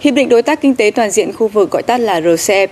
Hiệp 0.00 0.14
định 0.14 0.28
Đối 0.28 0.42
tác 0.42 0.60
Kinh 0.60 0.74
tế 0.74 0.90
Toàn 0.90 1.10
diện 1.10 1.32
khu 1.32 1.48
vực 1.48 1.70
gọi 1.70 1.82
tắt 1.82 2.00
là 2.00 2.20
RCEP 2.20 2.70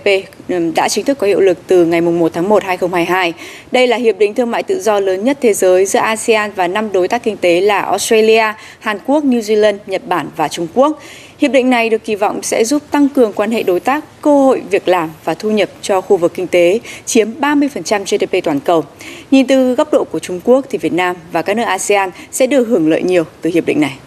đã 0.75 0.89
chính 0.89 1.05
thức 1.05 1.17
có 1.17 1.27
hiệu 1.27 1.39
lực 1.39 1.57
từ 1.67 1.85
ngày 1.85 2.01
1 2.01 2.33
tháng 2.33 2.49
1 2.49 2.63
2022. 2.63 3.33
Đây 3.71 3.87
là 3.87 3.97
hiệp 3.97 4.17
định 4.17 4.33
thương 4.33 4.51
mại 4.51 4.63
tự 4.63 4.81
do 4.81 4.99
lớn 4.99 5.23
nhất 5.23 5.37
thế 5.41 5.53
giới 5.53 5.85
giữa 5.85 5.99
ASEAN 5.99 6.51
và 6.55 6.67
năm 6.67 6.91
đối 6.91 7.07
tác 7.07 7.23
kinh 7.23 7.37
tế 7.37 7.61
là 7.61 7.81
Australia, 7.81 8.53
Hàn 8.79 8.99
Quốc, 9.05 9.23
New 9.23 9.39
Zealand, 9.39 9.77
Nhật 9.85 10.01
Bản 10.07 10.27
và 10.35 10.47
Trung 10.47 10.67
Quốc. 10.73 10.99
Hiệp 11.37 11.51
định 11.51 11.69
này 11.69 11.89
được 11.89 12.03
kỳ 12.03 12.15
vọng 12.15 12.43
sẽ 12.43 12.63
giúp 12.63 12.83
tăng 12.91 13.09
cường 13.09 13.33
quan 13.33 13.51
hệ 13.51 13.63
đối 13.63 13.79
tác, 13.79 14.21
cơ 14.21 14.31
hội 14.31 14.61
việc 14.71 14.87
làm 14.87 15.09
và 15.23 15.33
thu 15.33 15.51
nhập 15.51 15.69
cho 15.81 16.01
khu 16.01 16.17
vực 16.17 16.33
kinh 16.35 16.47
tế, 16.47 16.79
chiếm 17.05 17.27
30% 17.39 18.03
GDP 18.03 18.43
toàn 18.43 18.59
cầu. 18.59 18.83
Nhìn 19.31 19.47
từ 19.47 19.75
góc 19.75 19.93
độ 19.93 20.03
của 20.11 20.19
Trung 20.19 20.39
Quốc 20.43 20.65
thì 20.69 20.77
Việt 20.77 20.93
Nam 20.93 21.15
và 21.31 21.41
các 21.41 21.57
nước 21.57 21.63
ASEAN 21.63 22.09
sẽ 22.31 22.47
được 22.47 22.67
hưởng 22.67 22.89
lợi 22.89 23.03
nhiều 23.03 23.23
từ 23.41 23.49
hiệp 23.53 23.65
định 23.65 23.81
này. 23.81 23.97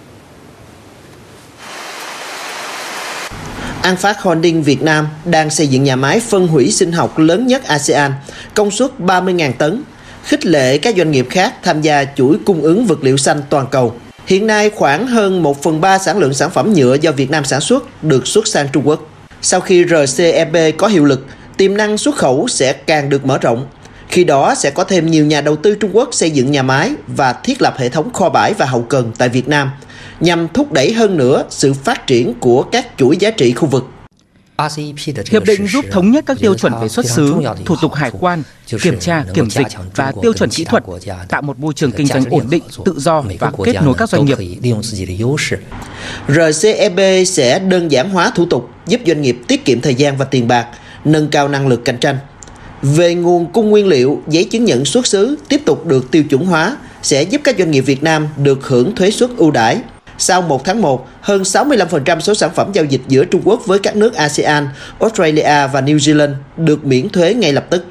An 3.82 3.96
Phát 3.96 4.20
Holding 4.20 4.62
Việt 4.62 4.82
Nam 4.82 5.08
đang 5.24 5.50
xây 5.50 5.66
dựng 5.66 5.84
nhà 5.84 5.96
máy 5.96 6.20
phân 6.20 6.48
hủy 6.48 6.70
sinh 6.70 6.92
học 6.92 7.18
lớn 7.18 7.46
nhất 7.46 7.64
ASEAN, 7.64 8.12
công 8.54 8.70
suất 8.70 8.90
30.000 8.98 9.52
tấn, 9.52 9.82
khích 10.24 10.46
lệ 10.46 10.78
các 10.78 10.94
doanh 10.96 11.10
nghiệp 11.10 11.26
khác 11.30 11.54
tham 11.62 11.80
gia 11.80 12.04
chuỗi 12.16 12.36
cung 12.44 12.62
ứng 12.62 12.86
vật 12.86 12.98
liệu 13.02 13.16
xanh 13.16 13.42
toàn 13.50 13.66
cầu. 13.70 13.94
Hiện 14.28 14.46
nay 14.46 14.70
khoảng 14.70 15.06
hơn 15.06 15.42
1 15.42 15.62
phần 15.62 15.80
3 15.80 15.98
sản 15.98 16.18
lượng 16.18 16.34
sản 16.34 16.50
phẩm 16.50 16.72
nhựa 16.74 16.96
do 17.00 17.12
Việt 17.12 17.30
Nam 17.30 17.44
sản 17.44 17.60
xuất 17.60 18.02
được 18.04 18.26
xuất 18.26 18.46
sang 18.46 18.68
Trung 18.72 18.88
Quốc. 18.88 19.10
Sau 19.42 19.60
khi 19.60 19.84
RCEP 19.84 20.76
có 20.76 20.86
hiệu 20.86 21.04
lực, 21.04 21.26
tiềm 21.56 21.76
năng 21.76 21.98
xuất 21.98 22.16
khẩu 22.16 22.48
sẽ 22.48 22.72
càng 22.72 23.08
được 23.08 23.26
mở 23.26 23.38
rộng. 23.38 23.66
Khi 24.08 24.24
đó 24.24 24.54
sẽ 24.54 24.70
có 24.70 24.84
thêm 24.84 25.06
nhiều 25.06 25.26
nhà 25.26 25.40
đầu 25.40 25.56
tư 25.56 25.74
Trung 25.74 25.90
Quốc 25.92 26.08
xây 26.12 26.30
dựng 26.30 26.50
nhà 26.50 26.62
máy 26.62 26.92
và 27.06 27.32
thiết 27.32 27.62
lập 27.62 27.74
hệ 27.78 27.88
thống 27.88 28.12
kho 28.12 28.28
bãi 28.28 28.54
và 28.54 28.66
hậu 28.66 28.82
cần 28.82 29.12
tại 29.18 29.28
Việt 29.28 29.48
Nam 29.48 29.70
nhằm 30.20 30.48
thúc 30.54 30.72
đẩy 30.72 30.92
hơn 30.92 31.16
nữa 31.16 31.44
sự 31.50 31.72
phát 31.72 32.06
triển 32.06 32.34
của 32.40 32.62
các 32.62 32.86
chuỗi 32.96 33.16
giá 33.16 33.30
trị 33.30 33.52
khu 33.52 33.68
vực. 33.68 33.84
Hiệp 35.30 35.44
định 35.44 35.66
giúp 35.66 35.84
thống 35.90 36.10
nhất 36.10 36.24
các 36.26 36.36
tiêu 36.40 36.54
chuẩn 36.54 36.72
về 36.80 36.88
xuất 36.88 37.06
xứ, 37.06 37.34
thủ 37.64 37.76
tục 37.82 37.94
hải 37.94 38.10
quan, 38.20 38.42
kiểm 38.82 38.98
tra, 38.98 39.24
kiểm 39.34 39.50
dịch 39.50 39.66
và 39.94 40.12
tiêu 40.22 40.32
chuẩn 40.32 40.50
kỹ 40.50 40.64
thuật, 40.64 40.84
tạo 41.28 41.42
một 41.42 41.58
môi 41.58 41.74
trường 41.74 41.92
kinh 41.92 42.06
doanh 42.06 42.24
ổn 42.30 42.46
định, 42.50 42.62
tự 42.84 42.94
do 42.98 43.24
và 43.38 43.52
kết 43.64 43.76
nối 43.82 43.94
các 43.98 44.08
doanh 44.08 44.24
nghiệp. 44.24 44.38
RCEP 46.28 47.26
sẽ 47.26 47.58
đơn 47.58 47.90
giản 47.90 48.10
hóa 48.10 48.32
thủ 48.34 48.46
tục, 48.46 48.70
giúp 48.86 49.00
doanh 49.06 49.22
nghiệp 49.22 49.38
tiết 49.48 49.64
kiệm 49.64 49.80
thời 49.80 49.94
gian 49.94 50.16
và 50.16 50.24
tiền 50.24 50.48
bạc, 50.48 50.66
nâng 51.04 51.28
cao 51.28 51.48
năng 51.48 51.68
lực 51.68 51.84
cạnh 51.84 51.98
tranh. 51.98 52.16
Về 52.82 53.14
nguồn 53.14 53.52
cung 53.52 53.70
nguyên 53.70 53.86
liệu, 53.86 54.22
giấy 54.28 54.44
chứng 54.44 54.64
nhận 54.64 54.84
xuất 54.84 55.06
xứ 55.06 55.38
tiếp 55.48 55.60
tục 55.64 55.86
được 55.86 56.10
tiêu 56.10 56.24
chuẩn 56.24 56.46
hóa, 56.46 56.76
sẽ 57.02 57.22
giúp 57.22 57.40
các 57.44 57.58
doanh 57.58 57.70
nghiệp 57.70 57.80
Việt 57.80 58.02
Nam 58.02 58.28
được 58.36 58.66
hưởng 58.66 58.94
thuế 58.94 59.10
suất 59.10 59.30
ưu 59.36 59.50
đãi 59.50 59.80
sau 60.18 60.42
1 60.42 60.64
tháng 60.64 60.82
1, 60.82 61.08
hơn 61.20 61.42
65% 61.42 62.20
số 62.20 62.34
sản 62.34 62.50
phẩm 62.54 62.70
giao 62.72 62.84
dịch 62.84 63.00
giữa 63.08 63.24
Trung 63.24 63.42
Quốc 63.44 63.62
với 63.66 63.78
các 63.78 63.96
nước 63.96 64.14
ASEAN, 64.14 64.68
Australia 65.00 65.66
và 65.72 65.80
New 65.80 65.96
Zealand 65.96 66.34
được 66.56 66.84
miễn 66.84 67.08
thuế 67.08 67.34
ngay 67.34 67.52
lập 67.52 67.66
tức. 67.70 67.84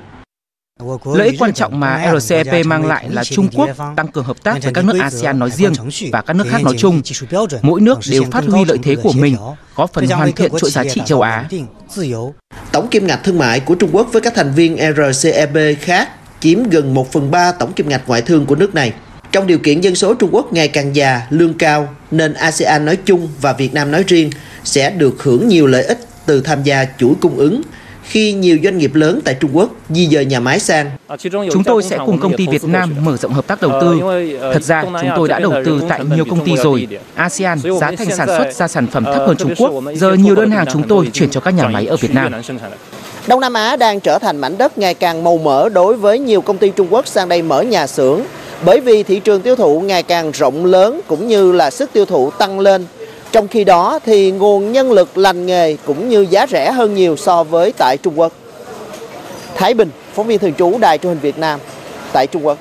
Lợi 1.06 1.28
ích 1.28 1.40
quan 1.40 1.54
trọng 1.54 1.80
mà 1.80 2.14
RCEP 2.20 2.66
mang 2.66 2.86
lại 2.86 3.10
là 3.10 3.24
Trung 3.24 3.48
Quốc 3.54 3.70
tăng 3.96 4.08
cường 4.08 4.24
hợp 4.24 4.44
tác 4.44 4.64
với 4.64 4.74
các 4.74 4.86
nước 4.86 5.00
ASEAN 5.00 5.40
nói 5.40 5.52
riêng 5.52 5.74
và 6.12 6.22
các 6.22 6.34
nước 6.34 6.46
khác 6.50 6.64
nói 6.64 6.76
chung. 6.78 7.02
Mỗi 7.62 7.82
nước 7.82 8.00
đều 8.10 8.24
phát 8.32 8.44
huy 8.46 8.66
lợi 8.66 8.78
thế 8.84 8.96
của 8.96 9.14
mình, 9.16 9.38
có 9.76 9.88
phần 9.88 10.08
hoàn 10.08 10.32
thiện 10.32 10.52
chuỗi 10.60 10.70
giá 10.70 10.84
trị 10.84 11.02
châu 11.06 11.22
Á. 11.22 11.50
Tổng 12.72 12.88
kim 12.88 13.08
ngạch 13.08 13.24
thương 13.24 13.38
mại 13.38 13.60
của 13.60 13.76
Trung 13.76 13.90
Quốc 13.94 14.08
với 14.12 14.22
các 14.22 14.36
thành 14.36 14.54
viên 14.56 14.78
RCEP 14.96 15.50
khác 15.82 16.10
chiếm 16.40 16.70
gần 16.70 16.94
1 16.94 17.12
phần 17.12 17.32
3 17.32 17.52
tổng 17.52 17.74
kim 17.74 17.90
ngạch 17.90 18.08
ngoại 18.08 18.22
thương 18.22 18.46
của 18.46 18.56
nước 18.56 18.76
này. 18.76 18.94
Trong 19.38 19.48
điều 19.48 19.58
kiện 19.58 19.82
dân 19.82 19.96
số 19.96 20.14
Trung 20.14 20.30
Quốc 20.32 20.54
ngày 20.54 20.68
càng 20.68 20.96
già, 20.96 21.22
lương 21.30 21.54
cao, 21.54 21.90
nên 22.12 22.34
ASEAN 22.34 22.86
nói 22.86 22.98
chung 23.06 23.28
và 23.42 23.54
Việt 23.54 23.74
Nam 23.74 23.92
nói 23.92 24.04
riêng 24.08 24.30
sẽ 24.64 24.90
được 24.90 25.24
hưởng 25.24 25.48
nhiều 25.48 25.68
lợi 25.68 25.84
ích 25.84 26.00
từ 26.26 26.42
tham 26.42 26.64
gia 26.64 26.86
chuỗi 26.98 27.14
cung 27.22 27.38
ứng 27.38 27.62
khi 28.04 28.34
nhiều 28.34 28.58
doanh 28.64 28.78
nghiệp 28.78 28.96
lớn 28.96 29.20
tại 29.26 29.34
Trung 29.34 29.52
Quốc 29.54 29.70
di 29.90 30.08
dời 30.08 30.26
nhà 30.26 30.40
máy 30.40 30.60
sang. 30.60 30.92
Chúng 31.52 31.64
tôi 31.64 31.84
sẽ 31.84 31.98
cùng 32.06 32.20
công 32.20 32.38
ty 32.38 32.48
Việt 32.48 32.64
Nam 32.64 32.96
mở 33.04 33.18
rộng 33.18 33.34
hợp 33.34 33.48
tác 33.48 33.62
đầu 33.62 33.72
tư. 33.82 34.00
Thật 34.54 34.64
ra, 34.64 34.84
chúng 34.84 35.12
tôi 35.16 35.28
đã 35.28 35.40
đầu 35.40 35.54
tư 35.66 35.82
tại 35.90 36.02
nhiều 36.16 36.26
công 36.30 36.46
ty 36.46 36.56
rồi. 36.56 36.88
ASEAN 37.16 37.60
giá 37.80 37.92
thành 37.98 38.16
sản 38.16 38.28
xuất 38.28 38.54
ra 38.54 38.68
sản 38.68 38.88
phẩm 38.88 39.04
thấp 39.04 39.24
hơn 39.28 39.38
Trung 39.38 39.54
Quốc. 39.58 39.84
Giờ 39.96 40.14
nhiều 40.14 40.36
đơn 40.36 40.52
hàng 40.52 40.66
chúng 40.74 40.84
tôi 40.88 41.10
chuyển 41.14 41.30
cho 41.30 41.40
các 41.40 41.52
nhà 41.52 41.68
máy 41.68 41.86
ở 41.86 41.98
Việt 41.98 42.14
Nam. 42.14 42.32
Đông 43.28 43.40
Nam 43.40 43.54
Á 43.54 43.76
đang 43.76 44.00
trở 44.00 44.20
thành 44.20 44.38
mảnh 44.38 44.58
đất 44.58 44.78
ngày 44.78 44.94
càng 44.94 45.24
màu 45.24 45.38
mỡ 45.38 45.70
đối 45.70 45.96
với 45.96 46.20
nhiều 46.20 46.42
công 46.42 46.58
ty 46.58 46.70
Trung 46.70 46.88
Quốc 46.90 47.08
sang 47.08 47.30
đây 47.30 47.42
mở 47.42 47.62
nhà 47.62 47.88
xưởng 47.88 48.22
bởi 48.66 48.80
vì 48.80 49.04
thị 49.04 49.20
trường 49.20 49.42
tiêu 49.42 49.56
thụ 49.56 49.80
ngày 49.80 50.04
càng 50.04 50.32
rộng 50.32 50.66
lớn 50.66 51.02
cũng 51.08 51.28
như 51.28 51.52
là 51.52 51.72
sức 51.72 51.90
tiêu 51.94 52.06
thụ 52.06 52.32
tăng 52.32 52.60
lên. 52.60 52.86
Trong 53.32 53.48
khi 53.48 53.64
đó 53.64 54.00
thì 54.06 54.32
nguồn 54.32 54.72
nhân 54.72 54.92
lực 54.92 55.18
lành 55.18 55.46
nghề 55.46 55.78
cũng 55.86 56.10
như 56.10 56.26
giá 56.30 56.48
rẻ 56.48 56.72
hơn 56.72 56.96
nhiều 56.96 57.18
so 57.18 57.44
với 57.44 57.74
tại 57.78 57.98
Trung 58.04 58.20
Quốc. 58.20 58.34
Thái 59.56 59.74
Bình, 59.74 59.90
phóng 60.14 60.28
viên 60.28 60.40
thường 60.40 60.54
trú 60.54 60.78
Đài 60.78 60.98
truyền 60.98 61.10
hình 61.10 61.20
Việt 61.22 61.38
Nam 61.38 61.60
tại 62.14 62.28
Trung 62.28 62.46
Quốc. 62.46 62.58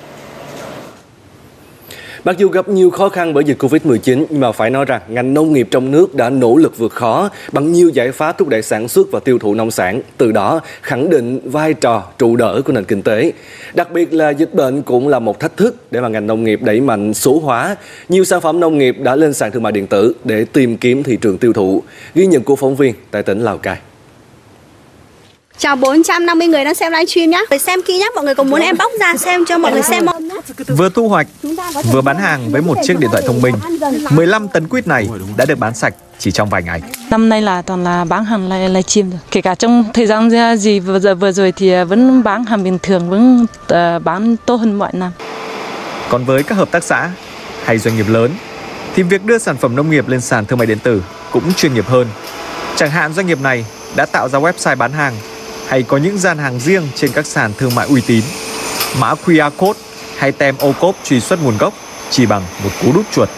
Mặc 2.26 2.38
dù 2.38 2.48
gặp 2.48 2.68
nhiều 2.68 2.90
khó 2.90 3.08
khăn 3.08 3.34
bởi 3.34 3.44
dịch 3.44 3.62
Covid-19 3.62 4.26
nhưng 4.30 4.40
mà 4.40 4.52
phải 4.52 4.70
nói 4.70 4.84
rằng 4.84 5.00
ngành 5.08 5.34
nông 5.34 5.52
nghiệp 5.52 5.68
trong 5.70 5.90
nước 5.90 6.14
đã 6.14 6.30
nỗ 6.30 6.56
lực 6.56 6.78
vượt 6.78 6.92
khó 6.92 7.30
bằng 7.52 7.72
nhiều 7.72 7.88
giải 7.88 8.12
pháp 8.12 8.38
thúc 8.38 8.48
đẩy 8.48 8.62
sản 8.62 8.88
xuất 8.88 9.10
và 9.10 9.20
tiêu 9.20 9.38
thụ 9.38 9.54
nông 9.54 9.70
sản, 9.70 10.00
từ 10.16 10.32
đó 10.32 10.60
khẳng 10.82 11.10
định 11.10 11.40
vai 11.44 11.74
trò 11.74 12.02
trụ 12.18 12.36
đỡ 12.36 12.62
của 12.64 12.72
nền 12.72 12.84
kinh 12.84 13.02
tế. 13.02 13.32
Đặc 13.74 13.90
biệt 13.92 14.12
là 14.12 14.30
dịch 14.30 14.54
bệnh 14.54 14.82
cũng 14.82 15.08
là 15.08 15.18
một 15.18 15.40
thách 15.40 15.56
thức 15.56 15.76
để 15.90 16.00
mà 16.00 16.08
ngành 16.08 16.26
nông 16.26 16.44
nghiệp 16.44 16.62
đẩy 16.62 16.80
mạnh 16.80 17.14
số 17.14 17.38
hóa. 17.38 17.76
Nhiều 18.08 18.24
sản 18.24 18.40
phẩm 18.40 18.60
nông 18.60 18.78
nghiệp 18.78 18.96
đã 19.00 19.16
lên 19.16 19.34
sàn 19.34 19.52
thương 19.52 19.62
mại 19.62 19.72
điện 19.72 19.86
tử 19.86 20.14
để 20.24 20.44
tìm 20.44 20.76
kiếm 20.76 21.02
thị 21.02 21.18
trường 21.20 21.38
tiêu 21.38 21.52
thụ. 21.52 21.82
Ghi 22.14 22.26
nhận 22.26 22.42
của 22.42 22.56
phóng 22.56 22.76
viên 22.76 22.94
tại 23.10 23.22
tỉnh 23.22 23.40
Lào 23.40 23.58
Cai. 23.58 23.76
Chào 25.58 25.76
450 25.76 26.46
người 26.46 26.64
đang 26.64 26.74
xem 26.74 26.92
livestream 26.92 27.30
nhé. 27.30 27.44
Để 27.50 27.58
xem 27.58 27.82
kỹ 27.82 27.98
nhé, 27.98 28.08
mọi 28.14 28.24
người 28.24 28.34
có 28.34 28.42
muốn 28.42 28.60
em 28.60 28.76
bóc 28.78 28.92
ra 29.00 29.16
xem 29.16 29.44
cho 29.44 29.58
mọi 29.58 29.72
người 29.72 29.82
xem 29.82 30.06
không? 30.06 30.28
Vừa 30.76 30.88
thu 30.88 31.08
hoạch, 31.08 31.26
vừa 31.84 32.00
bán 32.00 32.18
hàng 32.18 32.50
với 32.50 32.62
một 32.62 32.78
chiếc 32.82 32.98
điện 32.98 33.10
thoại 33.10 33.22
thông 33.26 33.42
minh. 33.42 33.54
15 34.10 34.48
tấn 34.48 34.68
quýt 34.68 34.86
này 34.86 35.08
đã 35.36 35.44
được 35.44 35.58
bán 35.58 35.74
sạch 35.74 35.94
chỉ 36.18 36.30
trong 36.30 36.48
vài 36.48 36.62
ngày. 36.62 36.82
Năm 37.10 37.28
nay 37.28 37.42
là 37.42 37.62
toàn 37.62 37.84
là 37.84 38.04
bán 38.04 38.24
hàng 38.24 38.48
livestream 38.48 39.10
rồi. 39.10 39.20
Kể 39.30 39.40
cả 39.40 39.54
trong 39.54 39.84
thời 39.94 40.06
gian 40.06 40.56
gì 40.56 40.80
vừa 40.80 40.98
giờ 40.98 41.14
vừa 41.14 41.32
rồi 41.32 41.52
thì 41.52 41.84
vẫn 41.84 42.22
bán 42.22 42.44
hàng 42.44 42.64
bình 42.64 42.78
thường, 42.82 43.10
vẫn 43.10 43.46
uh, 43.62 44.02
bán 44.04 44.36
tốt 44.46 44.56
hơn 44.56 44.74
mọi 44.74 44.90
năm. 44.92 45.12
Còn 46.08 46.24
với 46.24 46.42
các 46.42 46.54
hợp 46.54 46.70
tác 46.70 46.84
xã 46.84 47.10
hay 47.64 47.78
doanh 47.78 47.96
nghiệp 47.96 48.08
lớn 48.08 48.30
thì 48.94 49.02
việc 49.02 49.24
đưa 49.24 49.38
sản 49.38 49.56
phẩm 49.56 49.76
nông 49.76 49.90
nghiệp 49.90 50.08
lên 50.08 50.20
sàn 50.20 50.46
thương 50.46 50.58
mại 50.58 50.66
điện 50.66 50.78
tử 50.78 51.02
cũng 51.30 51.54
chuyên 51.54 51.74
nghiệp 51.74 51.86
hơn. 51.86 52.06
Chẳng 52.76 52.90
hạn 52.90 53.12
doanh 53.12 53.26
nghiệp 53.26 53.40
này 53.40 53.64
đã 53.96 54.06
tạo 54.06 54.28
ra 54.28 54.38
website 54.38 54.76
bán 54.76 54.92
hàng 54.92 55.14
hay 55.68 55.82
có 55.82 55.96
những 55.96 56.18
gian 56.18 56.38
hàng 56.38 56.60
riêng 56.60 56.88
trên 56.94 57.10
các 57.12 57.26
sàn 57.26 57.52
thương 57.58 57.74
mại 57.74 57.86
uy 57.86 58.00
tín. 58.06 58.22
Mã 59.00 59.14
QR 59.24 59.50
code 59.50 59.80
hay 60.16 60.32
tem 60.32 60.54
ô 60.58 60.72
cốp 60.80 60.96
truy 61.04 61.20
xuất 61.20 61.42
nguồn 61.44 61.58
gốc 61.58 61.74
chỉ 62.10 62.26
bằng 62.26 62.42
một 62.64 62.70
cú 62.82 62.92
đút 62.92 63.04
chuột. 63.12 63.28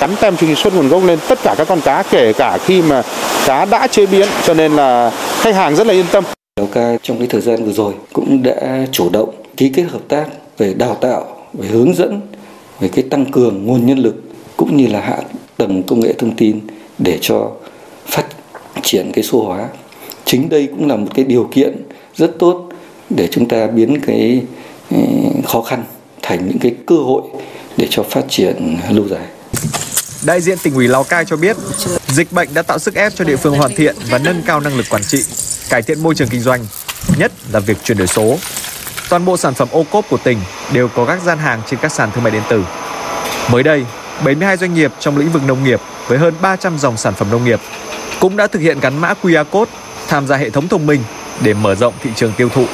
Gắn 0.00 0.16
tem 0.20 0.36
truy 0.36 0.54
xuất 0.54 0.74
nguồn 0.74 0.88
gốc 0.88 1.04
lên 1.04 1.18
tất 1.28 1.38
cả 1.42 1.54
các 1.58 1.68
con 1.68 1.80
cá 1.80 2.02
kể 2.10 2.32
cả 2.32 2.58
khi 2.58 2.82
mà 2.82 3.02
cá 3.46 3.64
đã 3.64 3.86
chế 3.86 4.06
biến 4.06 4.28
cho 4.44 4.54
nên 4.54 4.72
là 4.72 5.12
khách 5.40 5.54
hàng 5.54 5.76
rất 5.76 5.86
là 5.86 5.92
yên 5.92 6.06
tâm. 6.12 6.24
Lào 6.56 6.66
Cai 6.66 6.98
trong 7.02 7.18
cái 7.18 7.26
thời 7.26 7.40
gian 7.40 7.64
vừa 7.64 7.72
rồi 7.72 7.92
cũng 8.12 8.42
đã 8.42 8.86
chủ 8.92 9.10
động 9.10 9.34
ký 9.56 9.68
kết 9.68 9.82
hợp 9.82 10.02
tác 10.08 10.24
về 10.58 10.74
đào 10.74 10.94
tạo, 10.94 11.24
về 11.52 11.68
hướng 11.68 11.94
dẫn, 11.94 12.20
về 12.80 12.88
cái 12.88 13.04
tăng 13.10 13.24
cường 13.26 13.66
nguồn 13.66 13.86
nhân 13.86 13.98
lực 13.98 14.14
cũng 14.56 14.76
như 14.76 14.86
là 14.86 15.00
hạ 15.00 15.16
tầng 15.56 15.82
công 15.82 16.00
nghệ 16.00 16.12
thông 16.18 16.36
tin 16.36 16.60
để 16.98 17.18
cho 17.20 17.50
phát 18.06 18.26
triển 18.82 19.12
cái 19.12 19.24
số 19.24 19.44
hóa 19.44 19.68
chính 20.24 20.48
đây 20.48 20.66
cũng 20.66 20.88
là 20.88 20.96
một 20.96 21.08
cái 21.14 21.24
điều 21.24 21.48
kiện 21.52 21.76
rất 22.16 22.38
tốt 22.38 22.68
để 23.10 23.28
chúng 23.30 23.48
ta 23.48 23.66
biến 23.66 24.00
cái 24.06 24.42
khó 25.44 25.62
khăn 25.62 25.84
thành 26.28 26.48
những 26.48 26.58
cái 26.58 26.74
cơ 26.86 26.94
hội 26.94 27.22
để 27.76 27.88
cho 27.90 28.02
phát 28.02 28.22
triển 28.28 28.78
lâu 28.90 29.08
dài. 29.08 29.26
Đại 30.26 30.40
diện 30.40 30.58
tỉnh 30.62 30.74
ủy 30.74 30.88
Lào 30.88 31.04
Cai 31.04 31.24
cho 31.24 31.36
biết, 31.36 31.56
dịch 32.06 32.32
bệnh 32.32 32.48
đã 32.54 32.62
tạo 32.62 32.78
sức 32.78 32.94
ép 32.94 33.12
cho 33.14 33.24
địa 33.24 33.36
phương 33.36 33.58
hoàn 33.58 33.74
thiện 33.74 33.96
và 34.10 34.18
nâng 34.18 34.42
cao 34.46 34.60
năng 34.60 34.76
lực 34.76 34.86
quản 34.90 35.02
trị, 35.02 35.24
cải 35.70 35.82
thiện 35.82 36.02
môi 36.02 36.14
trường 36.14 36.28
kinh 36.28 36.40
doanh, 36.40 36.66
nhất 37.18 37.32
là 37.52 37.60
việc 37.60 37.76
chuyển 37.84 37.98
đổi 37.98 38.06
số. 38.06 38.38
Toàn 39.10 39.24
bộ 39.24 39.36
sản 39.36 39.54
phẩm 39.54 39.68
ô 39.70 39.84
cốp 39.90 40.04
của 40.10 40.16
tỉnh 40.16 40.38
đều 40.72 40.88
có 40.88 41.04
các 41.04 41.22
gian 41.22 41.38
hàng 41.38 41.62
trên 41.66 41.80
các 41.82 41.92
sàn 41.92 42.10
thương 42.14 42.24
mại 42.24 42.30
điện 42.30 42.42
tử. 42.50 42.64
Mới 43.50 43.62
đây, 43.62 43.84
72 44.24 44.56
doanh 44.56 44.74
nghiệp 44.74 44.92
trong 45.00 45.18
lĩnh 45.18 45.32
vực 45.32 45.42
nông 45.46 45.64
nghiệp 45.64 45.80
với 46.08 46.18
hơn 46.18 46.34
300 46.40 46.78
dòng 46.78 46.96
sản 46.96 47.14
phẩm 47.14 47.30
nông 47.30 47.44
nghiệp 47.44 47.60
cũng 48.20 48.36
đã 48.36 48.46
thực 48.46 48.58
hiện 48.58 48.80
gắn 48.80 48.98
mã 48.98 49.14
QR 49.22 49.44
code 49.44 49.70
tham 50.08 50.26
gia 50.26 50.36
hệ 50.36 50.50
thống 50.50 50.68
thông 50.68 50.86
minh 50.86 51.00
để 51.42 51.54
mở 51.54 51.74
rộng 51.74 51.94
thị 52.02 52.10
trường 52.16 52.32
tiêu 52.36 52.48
thụ. 52.48 52.64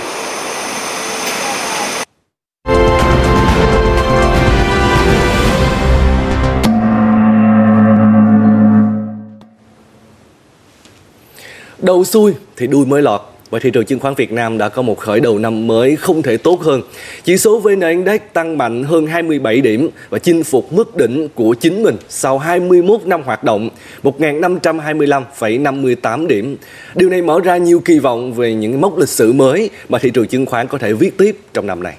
Đầu 11.95 12.05
xuôi 12.05 12.35
thì 12.57 12.67
đuôi 12.67 12.87
mới 12.87 13.03
lọt 13.03 13.21
và 13.51 13.59
thị 13.59 13.71
trường 13.71 13.85
chứng 13.85 13.99
khoán 13.99 14.15
Việt 14.15 14.33
Nam 14.33 14.59
đã 14.59 14.69
có 14.69 14.83
một 14.83 14.99
khởi 14.99 15.21
đầu 15.21 15.39
năm 15.39 15.67
mới 15.67 15.97
không 15.97 16.23
thể 16.23 16.37
tốt 16.37 16.63
hơn. 16.63 16.83
Chỉ 17.25 17.37
số 17.37 17.59
VN 17.59 17.81
Index 17.81 18.21
tăng 18.33 18.59
mạnh 18.59 18.85
hơn 18.85 19.07
27 19.07 19.61
điểm 19.61 19.89
và 20.11 20.19
chinh 20.19 20.45
phục 20.45 20.73
mức 20.73 20.97
đỉnh 20.97 21.29
của 21.35 21.55
chính 21.61 21.83
mình 21.83 21.97
sau 22.09 22.39
21 22.39 23.01
năm 23.05 23.23
hoạt 23.23 23.45
động, 23.45 23.71
1.525,58 24.03 26.27
điểm. 26.27 26.57
Điều 26.95 27.11
này 27.11 27.23
mở 27.23 27.41
ra 27.45 27.57
nhiều 27.57 27.83
kỳ 27.85 27.99
vọng 27.99 28.35
về 28.35 28.55
những 28.55 28.81
mốc 28.81 28.99
lịch 28.99 29.09
sử 29.09 29.33
mới 29.33 29.71
mà 29.89 29.99
thị 29.99 30.11
trường 30.11 30.27
chứng 30.27 30.47
khoán 30.47 30.69
có 30.69 30.79
thể 30.79 30.93
viết 30.93 31.19
tiếp 31.19 31.39
trong 31.53 31.67
năm 31.67 31.83
này. 31.83 31.95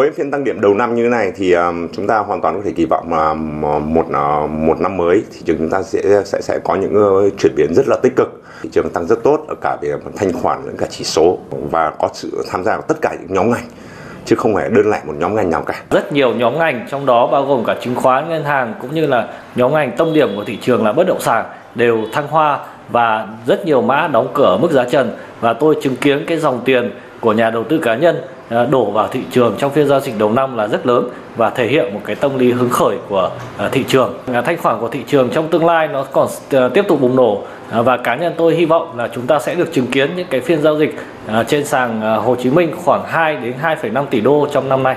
Với 0.00 0.10
phiên 0.10 0.30
tăng 0.30 0.44
điểm 0.44 0.60
đầu 0.60 0.74
năm 0.74 0.94
như 0.94 1.02
thế 1.02 1.08
này 1.08 1.32
thì 1.36 1.52
um, 1.52 1.88
chúng 1.92 2.06
ta 2.06 2.18
hoàn 2.18 2.40
toàn 2.40 2.56
có 2.56 2.62
thể 2.64 2.72
kỳ 2.76 2.84
vọng 2.84 3.12
là 3.12 3.28
ờ, 3.62 3.78
một 3.78 4.06
uh, 4.06 4.50
một 4.50 4.80
năm 4.80 4.96
mới 4.96 5.22
thị 5.32 5.40
trường 5.44 5.58
chúng 5.58 5.70
ta 5.70 5.82
sẽ 5.82 6.22
sẽ 6.24 6.40
sẽ 6.40 6.58
có 6.64 6.74
những 6.74 7.26
uh, 7.26 7.32
chuyển 7.38 7.52
biến 7.56 7.74
rất 7.74 7.88
là 7.88 7.96
tích 8.02 8.12
cực. 8.16 8.42
Thị 8.62 8.68
trường 8.72 8.90
tăng 8.90 9.06
rất 9.06 9.22
tốt 9.22 9.44
ở 9.48 9.54
cả 9.60 9.76
về 9.82 9.94
thanh 10.16 10.32
khoản 10.32 10.58
lẫn 10.64 10.76
cả 10.76 10.86
chỉ 10.90 11.04
số 11.04 11.38
và 11.70 11.92
có 11.98 12.08
sự 12.12 12.44
tham 12.50 12.64
gia 12.64 12.76
của 12.76 12.82
tất 12.88 12.98
cả 13.00 13.16
những 13.20 13.34
nhóm 13.34 13.50
ngành 13.50 13.64
chứ 14.24 14.36
không 14.36 14.54
phải 14.54 14.68
đơn 14.68 14.90
lẻ 14.90 15.00
một 15.06 15.14
nhóm 15.18 15.34
ngành 15.34 15.50
nào 15.50 15.62
cả. 15.62 15.82
Rất 15.90 16.12
nhiều 16.12 16.34
nhóm 16.34 16.58
ngành 16.58 16.86
trong 16.90 17.06
đó 17.06 17.26
bao 17.26 17.44
gồm 17.46 17.64
cả 17.64 17.76
chứng 17.80 17.94
khoán, 17.94 18.28
ngân 18.28 18.44
hàng 18.44 18.74
cũng 18.82 18.94
như 18.94 19.06
là 19.06 19.28
nhóm 19.54 19.72
ngành 19.72 19.92
tâm 19.96 20.14
điểm 20.14 20.36
của 20.36 20.44
thị 20.44 20.58
trường 20.62 20.84
là 20.84 20.92
bất 20.92 21.06
động 21.06 21.20
sản 21.20 21.44
đều 21.74 21.98
thăng 22.12 22.28
hoa 22.28 22.58
và 22.88 23.28
rất 23.46 23.66
nhiều 23.66 23.82
mã 23.82 24.08
đóng 24.08 24.28
cửa 24.34 24.44
ở 24.44 24.56
mức 24.56 24.70
giá 24.70 24.84
trần 24.84 25.16
và 25.40 25.52
tôi 25.52 25.76
chứng 25.82 25.96
kiến 25.96 26.24
cái 26.26 26.38
dòng 26.38 26.60
tiền 26.64 26.90
của 27.20 27.32
nhà 27.32 27.50
đầu 27.50 27.64
tư 27.64 27.78
cá 27.78 27.94
nhân 27.94 28.20
à, 28.48 28.64
đổ 28.64 28.84
vào 28.84 29.08
thị 29.08 29.20
trường 29.30 29.54
trong 29.58 29.70
phiên 29.70 29.86
giao 29.86 30.00
dịch 30.00 30.18
đầu 30.18 30.32
năm 30.32 30.56
là 30.56 30.66
rất 30.66 30.86
lớn 30.86 31.08
và 31.36 31.50
thể 31.50 31.66
hiện 31.66 31.94
một 31.94 32.00
cái 32.04 32.16
tâm 32.16 32.38
lý 32.38 32.52
hứng 32.52 32.70
khởi 32.70 32.96
của 33.08 33.30
à, 33.58 33.68
thị 33.72 33.84
trường. 33.88 34.18
Thanh 34.44 34.56
khoản 34.56 34.80
của 34.80 34.88
thị 34.88 35.00
trường 35.06 35.30
trong 35.30 35.48
tương 35.48 35.66
lai 35.66 35.88
nó 35.88 36.04
còn 36.12 36.28
à, 36.50 36.68
tiếp 36.74 36.84
tục 36.88 37.00
bùng 37.00 37.16
nổ 37.16 37.42
và 37.70 37.96
cá 37.96 38.14
nhân 38.14 38.34
tôi 38.36 38.54
hy 38.54 38.64
vọng 38.64 38.98
là 38.98 39.08
chúng 39.14 39.26
ta 39.26 39.38
sẽ 39.38 39.54
được 39.54 39.72
chứng 39.72 39.86
kiến 39.86 40.10
những 40.16 40.26
cái 40.30 40.40
phiên 40.40 40.62
giao 40.62 40.78
dịch 40.78 40.96
trên 41.48 41.64
sàn 41.64 42.00
Hồ 42.00 42.36
Chí 42.42 42.50
Minh 42.50 42.74
khoảng 42.84 43.04
2 43.06 43.36
đến 43.36 43.54
2,5 43.62 44.06
tỷ 44.06 44.20
đô 44.20 44.48
trong 44.52 44.68
năm 44.68 44.82
nay. 44.82 44.96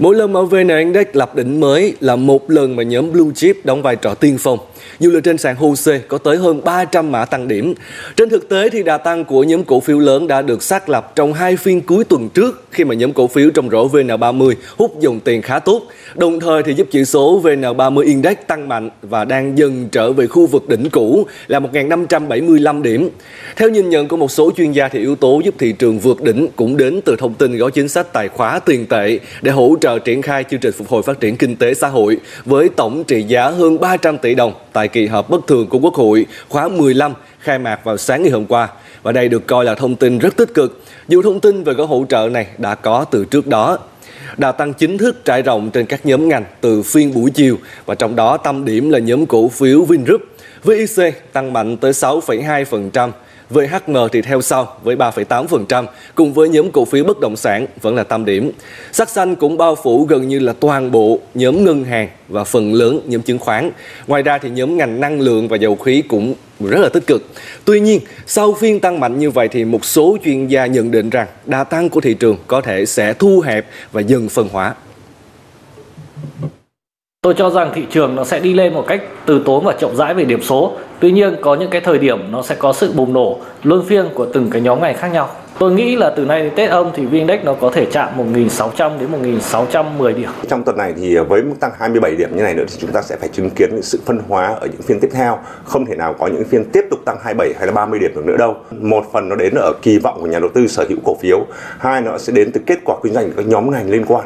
Mỗi 0.00 0.16
lần 0.16 0.32
mà 0.32 0.42
VN 0.42 0.68
Index 0.68 1.06
lập 1.12 1.36
đỉnh 1.36 1.60
mới 1.60 1.94
là 2.00 2.16
một 2.16 2.50
lần 2.50 2.76
mà 2.76 2.82
nhóm 2.82 3.12
Blue 3.12 3.30
Chip 3.34 3.56
đóng 3.64 3.82
vai 3.82 3.96
trò 3.96 4.14
tiên 4.14 4.36
phong. 4.38 4.58
Dù 5.00 5.10
là 5.10 5.20
trên 5.20 5.38
sàn 5.38 5.56
HOSE 5.56 5.98
có 6.08 6.18
tới 6.18 6.36
hơn 6.36 6.60
300 6.64 7.12
mã 7.12 7.24
tăng 7.24 7.48
điểm. 7.48 7.74
Trên 8.16 8.28
thực 8.28 8.48
tế 8.48 8.68
thì 8.70 8.82
đà 8.82 8.98
tăng 8.98 9.24
của 9.24 9.44
nhóm 9.44 9.64
cổ 9.64 9.80
phiếu 9.80 9.98
lớn 9.98 10.26
đã 10.26 10.42
được 10.42 10.62
xác 10.62 10.88
lập 10.88 11.12
trong 11.16 11.32
hai 11.32 11.56
phiên 11.56 11.80
cuối 11.80 12.04
tuần 12.04 12.28
trước 12.28 12.64
khi 12.70 12.84
mà 12.84 12.94
nhóm 12.94 13.12
cổ 13.12 13.26
phiếu 13.26 13.50
trong 13.50 13.70
rổ 13.70 13.88
VN30 13.88 14.54
hút 14.76 15.00
dòng 15.00 15.20
tiền 15.20 15.42
khá 15.42 15.58
tốt. 15.58 15.82
Đồng 16.14 16.40
thời 16.40 16.62
thì 16.62 16.74
giúp 16.74 16.86
chỉ 16.90 17.04
số 17.04 17.40
VN30 17.42 18.00
Index 18.00 18.36
tăng 18.46 18.68
mạnh 18.68 18.90
và 19.02 19.24
đang 19.24 19.58
dần 19.58 19.88
trở 19.92 20.12
về 20.12 20.26
khu 20.26 20.46
vực 20.46 20.68
đỉnh 20.68 20.90
cũ 20.90 21.26
là 21.46 21.60
1.575 21.60 22.82
điểm. 22.82 23.08
Theo 23.56 23.68
nhìn 23.68 23.90
nhận 23.90 24.08
của 24.08 24.16
một 24.16 24.30
số 24.30 24.50
chuyên 24.56 24.72
gia 24.72 24.88
thì 24.88 24.98
yếu 24.98 25.16
tố 25.16 25.40
giúp 25.44 25.54
thị 25.58 25.72
trường 25.72 25.98
vượt 25.98 26.22
đỉnh 26.22 26.48
cũng 26.56 26.76
đến 26.76 27.00
từ 27.04 27.16
thông 27.16 27.34
tin 27.34 27.56
gói 27.56 27.70
chính 27.70 27.88
sách 27.88 28.12
tài 28.12 28.28
khóa 28.28 28.58
tiền 28.58 28.86
tệ 28.86 29.18
để 29.42 29.52
hỗ 29.52 29.76
trợ 29.80 29.89
triển 29.98 30.22
khai 30.22 30.44
chương 30.50 30.60
trình 30.60 30.72
phục 30.72 30.88
hồi 30.88 31.02
phát 31.02 31.20
triển 31.20 31.36
kinh 31.36 31.56
tế 31.56 31.74
xã 31.74 31.88
hội 31.88 32.16
với 32.44 32.68
tổng 32.68 33.04
trị 33.04 33.22
giá 33.22 33.48
hơn 33.48 33.80
300 33.80 34.18
tỷ 34.18 34.34
đồng 34.34 34.52
tại 34.72 34.88
kỳ 34.88 35.06
họp 35.06 35.30
bất 35.30 35.46
thường 35.46 35.66
của 35.66 35.78
Quốc 35.78 35.94
hội 35.94 36.26
khóa 36.48 36.68
15 36.68 37.12
khai 37.40 37.58
mạc 37.58 37.84
vào 37.84 37.96
sáng 37.96 38.22
ngày 38.22 38.30
hôm 38.30 38.46
qua. 38.46 38.68
Và 39.02 39.12
đây 39.12 39.28
được 39.28 39.46
coi 39.46 39.64
là 39.64 39.74
thông 39.74 39.96
tin 39.96 40.18
rất 40.18 40.36
tích 40.36 40.54
cực, 40.54 40.82
dù 41.08 41.22
thông 41.22 41.40
tin 41.40 41.64
về 41.64 41.72
gói 41.72 41.86
hỗ 41.86 42.04
trợ 42.08 42.28
này 42.32 42.46
đã 42.58 42.74
có 42.74 43.04
từ 43.04 43.24
trước 43.24 43.46
đó. 43.46 43.78
Đà 44.36 44.52
tăng 44.52 44.72
chính 44.72 44.98
thức 44.98 45.24
trải 45.24 45.42
rộng 45.42 45.70
trên 45.70 45.86
các 45.86 46.06
nhóm 46.06 46.28
ngành 46.28 46.44
từ 46.60 46.82
phiên 46.82 47.14
buổi 47.14 47.30
chiều 47.30 47.56
và 47.86 47.94
trong 47.94 48.16
đó 48.16 48.36
tâm 48.36 48.64
điểm 48.64 48.90
là 48.90 48.98
nhóm 48.98 49.26
cổ 49.26 49.48
phiếu 49.48 49.84
Vingroup. 49.84 50.20
VIC 50.64 51.32
tăng 51.32 51.52
mạnh 51.52 51.76
tới 51.76 51.92
6,2%, 51.92 53.10
VHM 53.50 53.96
thì 54.12 54.22
theo 54.22 54.42
sau 54.42 54.76
với 54.82 54.96
3,8%, 54.96 55.86
cùng 56.14 56.32
với 56.32 56.48
nhóm 56.48 56.70
cổ 56.70 56.84
phiếu 56.84 57.04
bất 57.04 57.20
động 57.20 57.36
sản 57.36 57.66
vẫn 57.80 57.94
là 57.94 58.04
tâm 58.04 58.24
điểm. 58.24 58.50
Sắc 58.92 59.08
xanh 59.08 59.36
cũng 59.36 59.56
bao 59.56 59.74
phủ 59.74 60.04
gần 60.04 60.28
như 60.28 60.38
là 60.38 60.52
toàn 60.60 60.90
bộ 60.90 61.18
nhóm 61.34 61.64
ngân 61.64 61.84
hàng 61.84 62.08
và 62.28 62.44
phần 62.44 62.74
lớn 62.74 63.00
nhóm 63.06 63.22
chứng 63.22 63.38
khoán. 63.38 63.70
Ngoài 64.06 64.22
ra 64.22 64.38
thì 64.38 64.50
nhóm 64.50 64.76
ngành 64.76 65.00
năng 65.00 65.20
lượng 65.20 65.48
và 65.48 65.56
dầu 65.56 65.76
khí 65.76 66.02
cũng 66.08 66.34
rất 66.60 66.78
là 66.80 66.88
tích 66.88 67.06
cực. 67.06 67.22
Tuy 67.64 67.80
nhiên, 67.80 68.00
sau 68.26 68.54
phiên 68.54 68.80
tăng 68.80 69.00
mạnh 69.00 69.18
như 69.18 69.30
vậy 69.30 69.48
thì 69.48 69.64
một 69.64 69.84
số 69.84 70.18
chuyên 70.24 70.46
gia 70.46 70.66
nhận 70.66 70.90
định 70.90 71.10
rằng 71.10 71.26
đà 71.46 71.64
tăng 71.64 71.88
của 71.88 72.00
thị 72.00 72.14
trường 72.14 72.36
có 72.46 72.60
thể 72.60 72.86
sẽ 72.86 73.12
thu 73.12 73.40
hẹp 73.40 73.66
và 73.92 74.00
dần 74.00 74.28
phân 74.28 74.48
hóa. 74.52 74.74
Tôi 77.24 77.34
cho 77.34 77.50
rằng 77.50 77.70
thị 77.74 77.86
trường 77.90 78.16
nó 78.16 78.24
sẽ 78.24 78.40
đi 78.40 78.54
lên 78.54 78.74
một 78.74 78.84
cách 78.86 79.02
từ 79.26 79.42
tốn 79.44 79.64
và 79.64 79.72
chậm 79.72 79.96
rãi 79.96 80.14
về 80.14 80.24
điểm 80.24 80.42
số. 80.42 80.72
Tuy 81.00 81.12
nhiên 81.12 81.36
có 81.40 81.54
những 81.54 81.70
cái 81.70 81.80
thời 81.80 81.98
điểm 81.98 82.32
nó 82.32 82.42
sẽ 82.42 82.54
có 82.54 82.72
sự 82.72 82.92
bùng 82.92 83.12
nổ 83.12 83.38
luân 83.62 83.84
phiên 83.86 84.08
của 84.14 84.26
từng 84.32 84.50
cái 84.50 84.62
nhóm 84.62 84.80
ngành 84.80 84.96
khác 84.96 85.08
nhau. 85.08 85.28
Tôi 85.58 85.72
nghĩ 85.72 85.96
là 85.96 86.10
từ 86.16 86.24
nay 86.24 86.42
đến 86.42 86.52
Tết 86.56 86.70
âm 86.70 86.90
thì 86.94 87.06
VN-Index 87.06 87.38
nó 87.44 87.54
có 87.54 87.70
thể 87.70 87.86
chạm 87.92 88.08
1.600 88.34 88.98
đến 89.00 89.38
1.610 89.38 90.14
điểm. 90.14 90.30
Trong 90.48 90.64
tuần 90.64 90.76
này 90.76 90.94
thì 90.96 91.14
ờ, 91.14 91.24
với 91.24 91.42
mức 91.42 91.54
tăng 91.60 91.70
27 91.78 92.16
điểm 92.16 92.36
như 92.36 92.42
này 92.42 92.54
nữa 92.54 92.64
thì 92.68 92.76
chúng 92.80 92.92
ta 92.92 93.02
sẽ 93.02 93.16
phải 93.16 93.28
chứng 93.28 93.50
kiến 93.50 93.82
sự 93.82 94.00
phân 94.06 94.20
hóa 94.28 94.54
ở 94.60 94.66
những 94.66 94.82
phiên 94.82 95.00
tiếp 95.00 95.10
theo. 95.12 95.38
Không 95.64 95.86
thể 95.86 95.96
nào 95.96 96.14
có 96.18 96.26
những 96.26 96.44
phiên 96.44 96.64
tiếp 96.72 96.84
tục 96.90 97.00
tăng 97.04 97.16
27 97.24 97.54
hay 97.58 97.66
là 97.66 97.72
30 97.72 98.00
điểm 98.00 98.10
được 98.14 98.26
nữa 98.26 98.36
đâu. 98.36 98.56
Một 98.70 99.04
phần 99.12 99.28
nó 99.28 99.36
đến 99.36 99.54
ở 99.54 99.72
kỳ 99.82 99.98
vọng 99.98 100.18
của 100.20 100.26
nhà 100.26 100.38
đầu 100.38 100.50
tư 100.54 100.66
sở 100.66 100.84
hữu 100.88 100.98
cổ 101.04 101.16
phiếu, 101.20 101.46
hai 101.78 102.00
nó 102.00 102.18
sẽ 102.18 102.32
đến 102.32 102.50
từ 102.52 102.60
kết 102.66 102.78
quả 102.84 102.96
kinh 103.02 103.12
doanh 103.12 103.26
của 103.26 103.34
các 103.36 103.46
nhóm 103.46 103.70
ngành 103.70 103.90
liên 103.90 104.04
quan. 104.04 104.24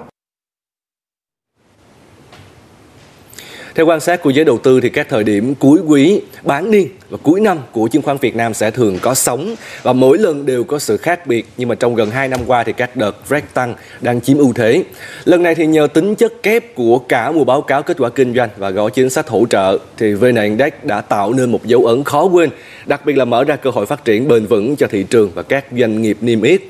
Theo 3.74 3.86
quan 3.86 4.00
sát 4.00 4.22
của 4.22 4.30
giới 4.30 4.44
đầu 4.44 4.58
tư 4.58 4.80
thì 4.80 4.88
các 4.88 5.06
thời 5.08 5.24
điểm 5.24 5.54
cuối 5.54 5.80
quý, 5.86 6.20
bán 6.42 6.70
niên 6.70 6.88
và 7.10 7.18
cuối 7.22 7.40
năm 7.40 7.58
của 7.72 7.88
chứng 7.88 8.02
khoán 8.02 8.16
Việt 8.16 8.36
Nam 8.36 8.54
sẽ 8.54 8.70
thường 8.70 8.98
có 9.02 9.14
sóng 9.14 9.54
và 9.82 9.92
mỗi 9.92 10.18
lần 10.18 10.46
đều 10.46 10.64
có 10.64 10.78
sự 10.78 10.96
khác 10.96 11.26
biệt 11.26 11.46
nhưng 11.56 11.68
mà 11.68 11.74
trong 11.74 11.94
gần 11.94 12.10
2 12.10 12.28
năm 12.28 12.40
qua 12.46 12.64
thì 12.64 12.72
các 12.72 12.96
đợt 12.96 13.16
rét 13.28 13.54
tăng 13.54 13.74
đang 14.00 14.20
chiếm 14.20 14.38
ưu 14.38 14.52
thế. 14.52 14.84
Lần 15.24 15.42
này 15.42 15.54
thì 15.54 15.66
nhờ 15.66 15.86
tính 15.86 16.14
chất 16.14 16.42
kép 16.42 16.74
của 16.74 16.98
cả 16.98 17.32
mùa 17.32 17.44
báo 17.44 17.62
cáo 17.62 17.82
kết 17.82 17.96
quả 18.00 18.10
kinh 18.10 18.34
doanh 18.34 18.48
và 18.56 18.70
gói 18.70 18.90
chính 18.90 19.10
sách 19.10 19.28
hỗ 19.28 19.46
trợ 19.50 19.78
thì 19.96 20.14
VN 20.14 20.34
Index 20.34 20.72
đã 20.82 21.00
tạo 21.00 21.32
nên 21.32 21.50
một 21.50 21.64
dấu 21.64 21.84
ấn 21.84 22.04
khó 22.04 22.24
quên, 22.24 22.50
đặc 22.86 23.06
biệt 23.06 23.16
là 23.16 23.24
mở 23.24 23.44
ra 23.44 23.56
cơ 23.56 23.70
hội 23.70 23.86
phát 23.86 24.04
triển 24.04 24.28
bền 24.28 24.46
vững 24.46 24.76
cho 24.76 24.86
thị 24.86 25.04
trường 25.10 25.30
và 25.34 25.42
các 25.42 25.64
doanh 25.78 26.02
nghiệp 26.02 26.16
niêm 26.20 26.42
yết. 26.42 26.62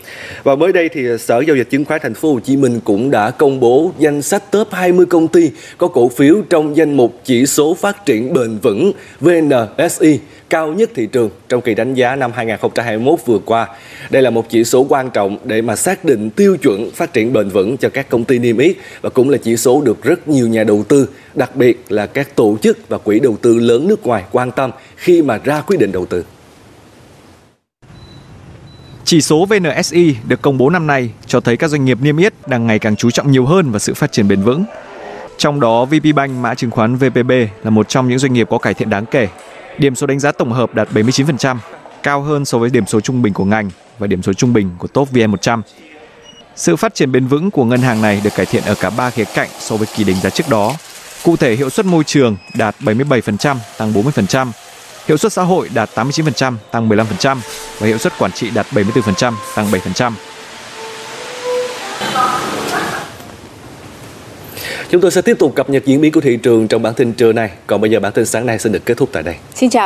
Và 0.42 0.54
mới 0.54 0.72
đây 0.72 0.88
thì 0.88 1.18
Sở 1.18 1.40
giao 1.40 1.56
dịch 1.56 1.70
chứng 1.70 1.84
khoán 1.84 2.00
Thành 2.02 2.14
phố 2.14 2.32
Hồ 2.32 2.40
Chí 2.40 2.56
Minh 2.56 2.80
cũng 2.84 3.10
đã 3.10 3.30
công 3.30 3.60
bố 3.60 3.92
danh 3.98 4.22
sách 4.22 4.50
top 4.50 4.72
20 4.72 5.06
công 5.06 5.28
ty 5.28 5.50
có 5.78 5.88
cổ 5.88 6.08
phiếu 6.08 6.36
trong 6.50 6.76
danh 6.76 6.96
mục 6.96 7.20
chỉ 7.24 7.46
số 7.46 7.74
phát 7.74 8.06
triển 8.06 8.32
bền 8.32 8.58
vững 8.58 8.92
VNSI 9.20 10.18
cao 10.54 10.72
nhất 10.72 10.90
thị 10.94 11.06
trường 11.06 11.30
trong 11.48 11.60
kỳ 11.60 11.74
đánh 11.74 11.94
giá 11.94 12.16
năm 12.16 12.32
2021 12.34 13.20
vừa 13.26 13.38
qua. 13.38 13.68
Đây 14.10 14.22
là 14.22 14.30
một 14.30 14.46
chỉ 14.48 14.64
số 14.64 14.86
quan 14.88 15.10
trọng 15.10 15.38
để 15.44 15.62
mà 15.62 15.76
xác 15.76 16.04
định 16.04 16.30
tiêu 16.30 16.56
chuẩn 16.56 16.90
phát 16.90 17.12
triển 17.12 17.32
bền 17.32 17.48
vững 17.48 17.76
cho 17.76 17.88
các 17.88 18.08
công 18.08 18.24
ty 18.24 18.38
niêm 18.38 18.58
yết 18.58 18.76
và 19.00 19.10
cũng 19.10 19.30
là 19.30 19.38
chỉ 19.38 19.56
số 19.56 19.80
được 19.80 20.02
rất 20.02 20.28
nhiều 20.28 20.48
nhà 20.48 20.64
đầu 20.64 20.84
tư, 20.88 21.08
đặc 21.34 21.56
biệt 21.56 21.84
là 21.88 22.06
các 22.06 22.36
tổ 22.36 22.56
chức 22.62 22.88
và 22.88 22.98
quỹ 22.98 23.20
đầu 23.20 23.36
tư 23.42 23.58
lớn 23.58 23.88
nước 23.88 24.06
ngoài 24.06 24.24
quan 24.32 24.50
tâm 24.50 24.70
khi 24.96 25.22
mà 25.22 25.38
ra 25.44 25.60
quyết 25.60 25.76
định 25.80 25.92
đầu 25.92 26.06
tư. 26.06 26.24
Chỉ 29.04 29.20
số 29.20 29.46
VNSI 29.46 30.16
được 30.28 30.42
công 30.42 30.58
bố 30.58 30.70
năm 30.70 30.86
nay 30.86 31.10
cho 31.26 31.40
thấy 31.40 31.56
các 31.56 31.68
doanh 31.68 31.84
nghiệp 31.84 31.98
niêm 32.02 32.16
yết 32.16 32.32
đang 32.46 32.66
ngày 32.66 32.78
càng 32.78 32.96
chú 32.96 33.10
trọng 33.10 33.30
nhiều 33.30 33.46
hơn 33.46 33.70
vào 33.70 33.78
sự 33.78 33.94
phát 33.94 34.12
triển 34.12 34.28
bền 34.28 34.42
vững. 34.42 34.64
Trong 35.38 35.60
đó, 35.60 35.84
VPBank 35.84 36.30
mã 36.30 36.54
chứng 36.54 36.70
khoán 36.70 36.96
VPB 36.96 37.32
là 37.62 37.70
một 37.70 37.88
trong 37.88 38.08
những 38.08 38.18
doanh 38.18 38.32
nghiệp 38.32 38.46
có 38.50 38.58
cải 38.58 38.74
thiện 38.74 38.90
đáng 38.90 39.06
kể. 39.06 39.28
Điểm 39.78 39.94
số 39.94 40.06
đánh 40.06 40.20
giá 40.20 40.32
tổng 40.32 40.52
hợp 40.52 40.74
đạt 40.74 40.88
79%, 40.92 41.56
cao 42.02 42.22
hơn 42.22 42.44
so 42.44 42.58
với 42.58 42.70
điểm 42.70 42.86
số 42.86 43.00
trung 43.00 43.22
bình 43.22 43.32
của 43.32 43.44
ngành 43.44 43.70
và 43.98 44.06
điểm 44.06 44.22
số 44.22 44.32
trung 44.32 44.52
bình 44.52 44.70
của 44.78 44.88
top 44.88 45.12
VN100. 45.12 45.62
Sự 46.56 46.76
phát 46.76 46.94
triển 46.94 47.12
bền 47.12 47.26
vững 47.26 47.50
của 47.50 47.64
ngân 47.64 47.80
hàng 47.80 48.02
này 48.02 48.20
được 48.24 48.34
cải 48.36 48.46
thiện 48.46 48.62
ở 48.64 48.74
cả 48.74 48.90
ba 48.90 49.10
khía 49.10 49.24
cạnh 49.24 49.48
so 49.58 49.76
với 49.76 49.86
kỳ 49.96 50.04
đánh 50.04 50.16
giá 50.16 50.30
trước 50.30 50.48
đó. 50.50 50.72
Cụ 51.24 51.36
thể, 51.36 51.54
hiệu 51.54 51.70
suất 51.70 51.86
môi 51.86 52.04
trường 52.04 52.36
đạt 52.54 52.76
77%, 52.80 53.56
tăng 53.78 53.92
40%, 53.92 54.46
hiệu 55.06 55.16
suất 55.16 55.32
xã 55.32 55.42
hội 55.42 55.68
đạt 55.74 55.90
89%, 55.94 56.54
tăng 56.70 56.88
15% 56.88 57.36
và 57.78 57.86
hiệu 57.86 57.98
suất 57.98 58.12
quản 58.18 58.32
trị 58.32 58.50
đạt 58.50 58.66
74%, 58.72 59.32
tăng 59.54 59.70
7%. 59.70 60.12
Chúng 64.90 65.00
tôi 65.00 65.10
sẽ 65.10 65.22
tiếp 65.22 65.38
tục 65.38 65.54
cập 65.54 65.70
nhật 65.70 65.84
diễn 65.86 66.00
biến 66.00 66.12
của 66.12 66.20
thị 66.20 66.36
trường 66.36 66.68
trong 66.68 66.82
bản 66.82 66.94
tin 66.94 67.12
trưa 67.12 67.32
nay. 67.32 67.50
Còn 67.66 67.80
bây 67.80 67.90
giờ 67.90 68.00
bản 68.00 68.12
tin 68.12 68.26
sáng 68.26 68.46
nay 68.46 68.58
xin 68.58 68.72
được 68.72 68.86
kết 68.86 68.96
thúc 68.96 69.08
tại 69.12 69.22
đây. 69.22 69.34
Xin 69.54 69.70
chào. 69.70 69.82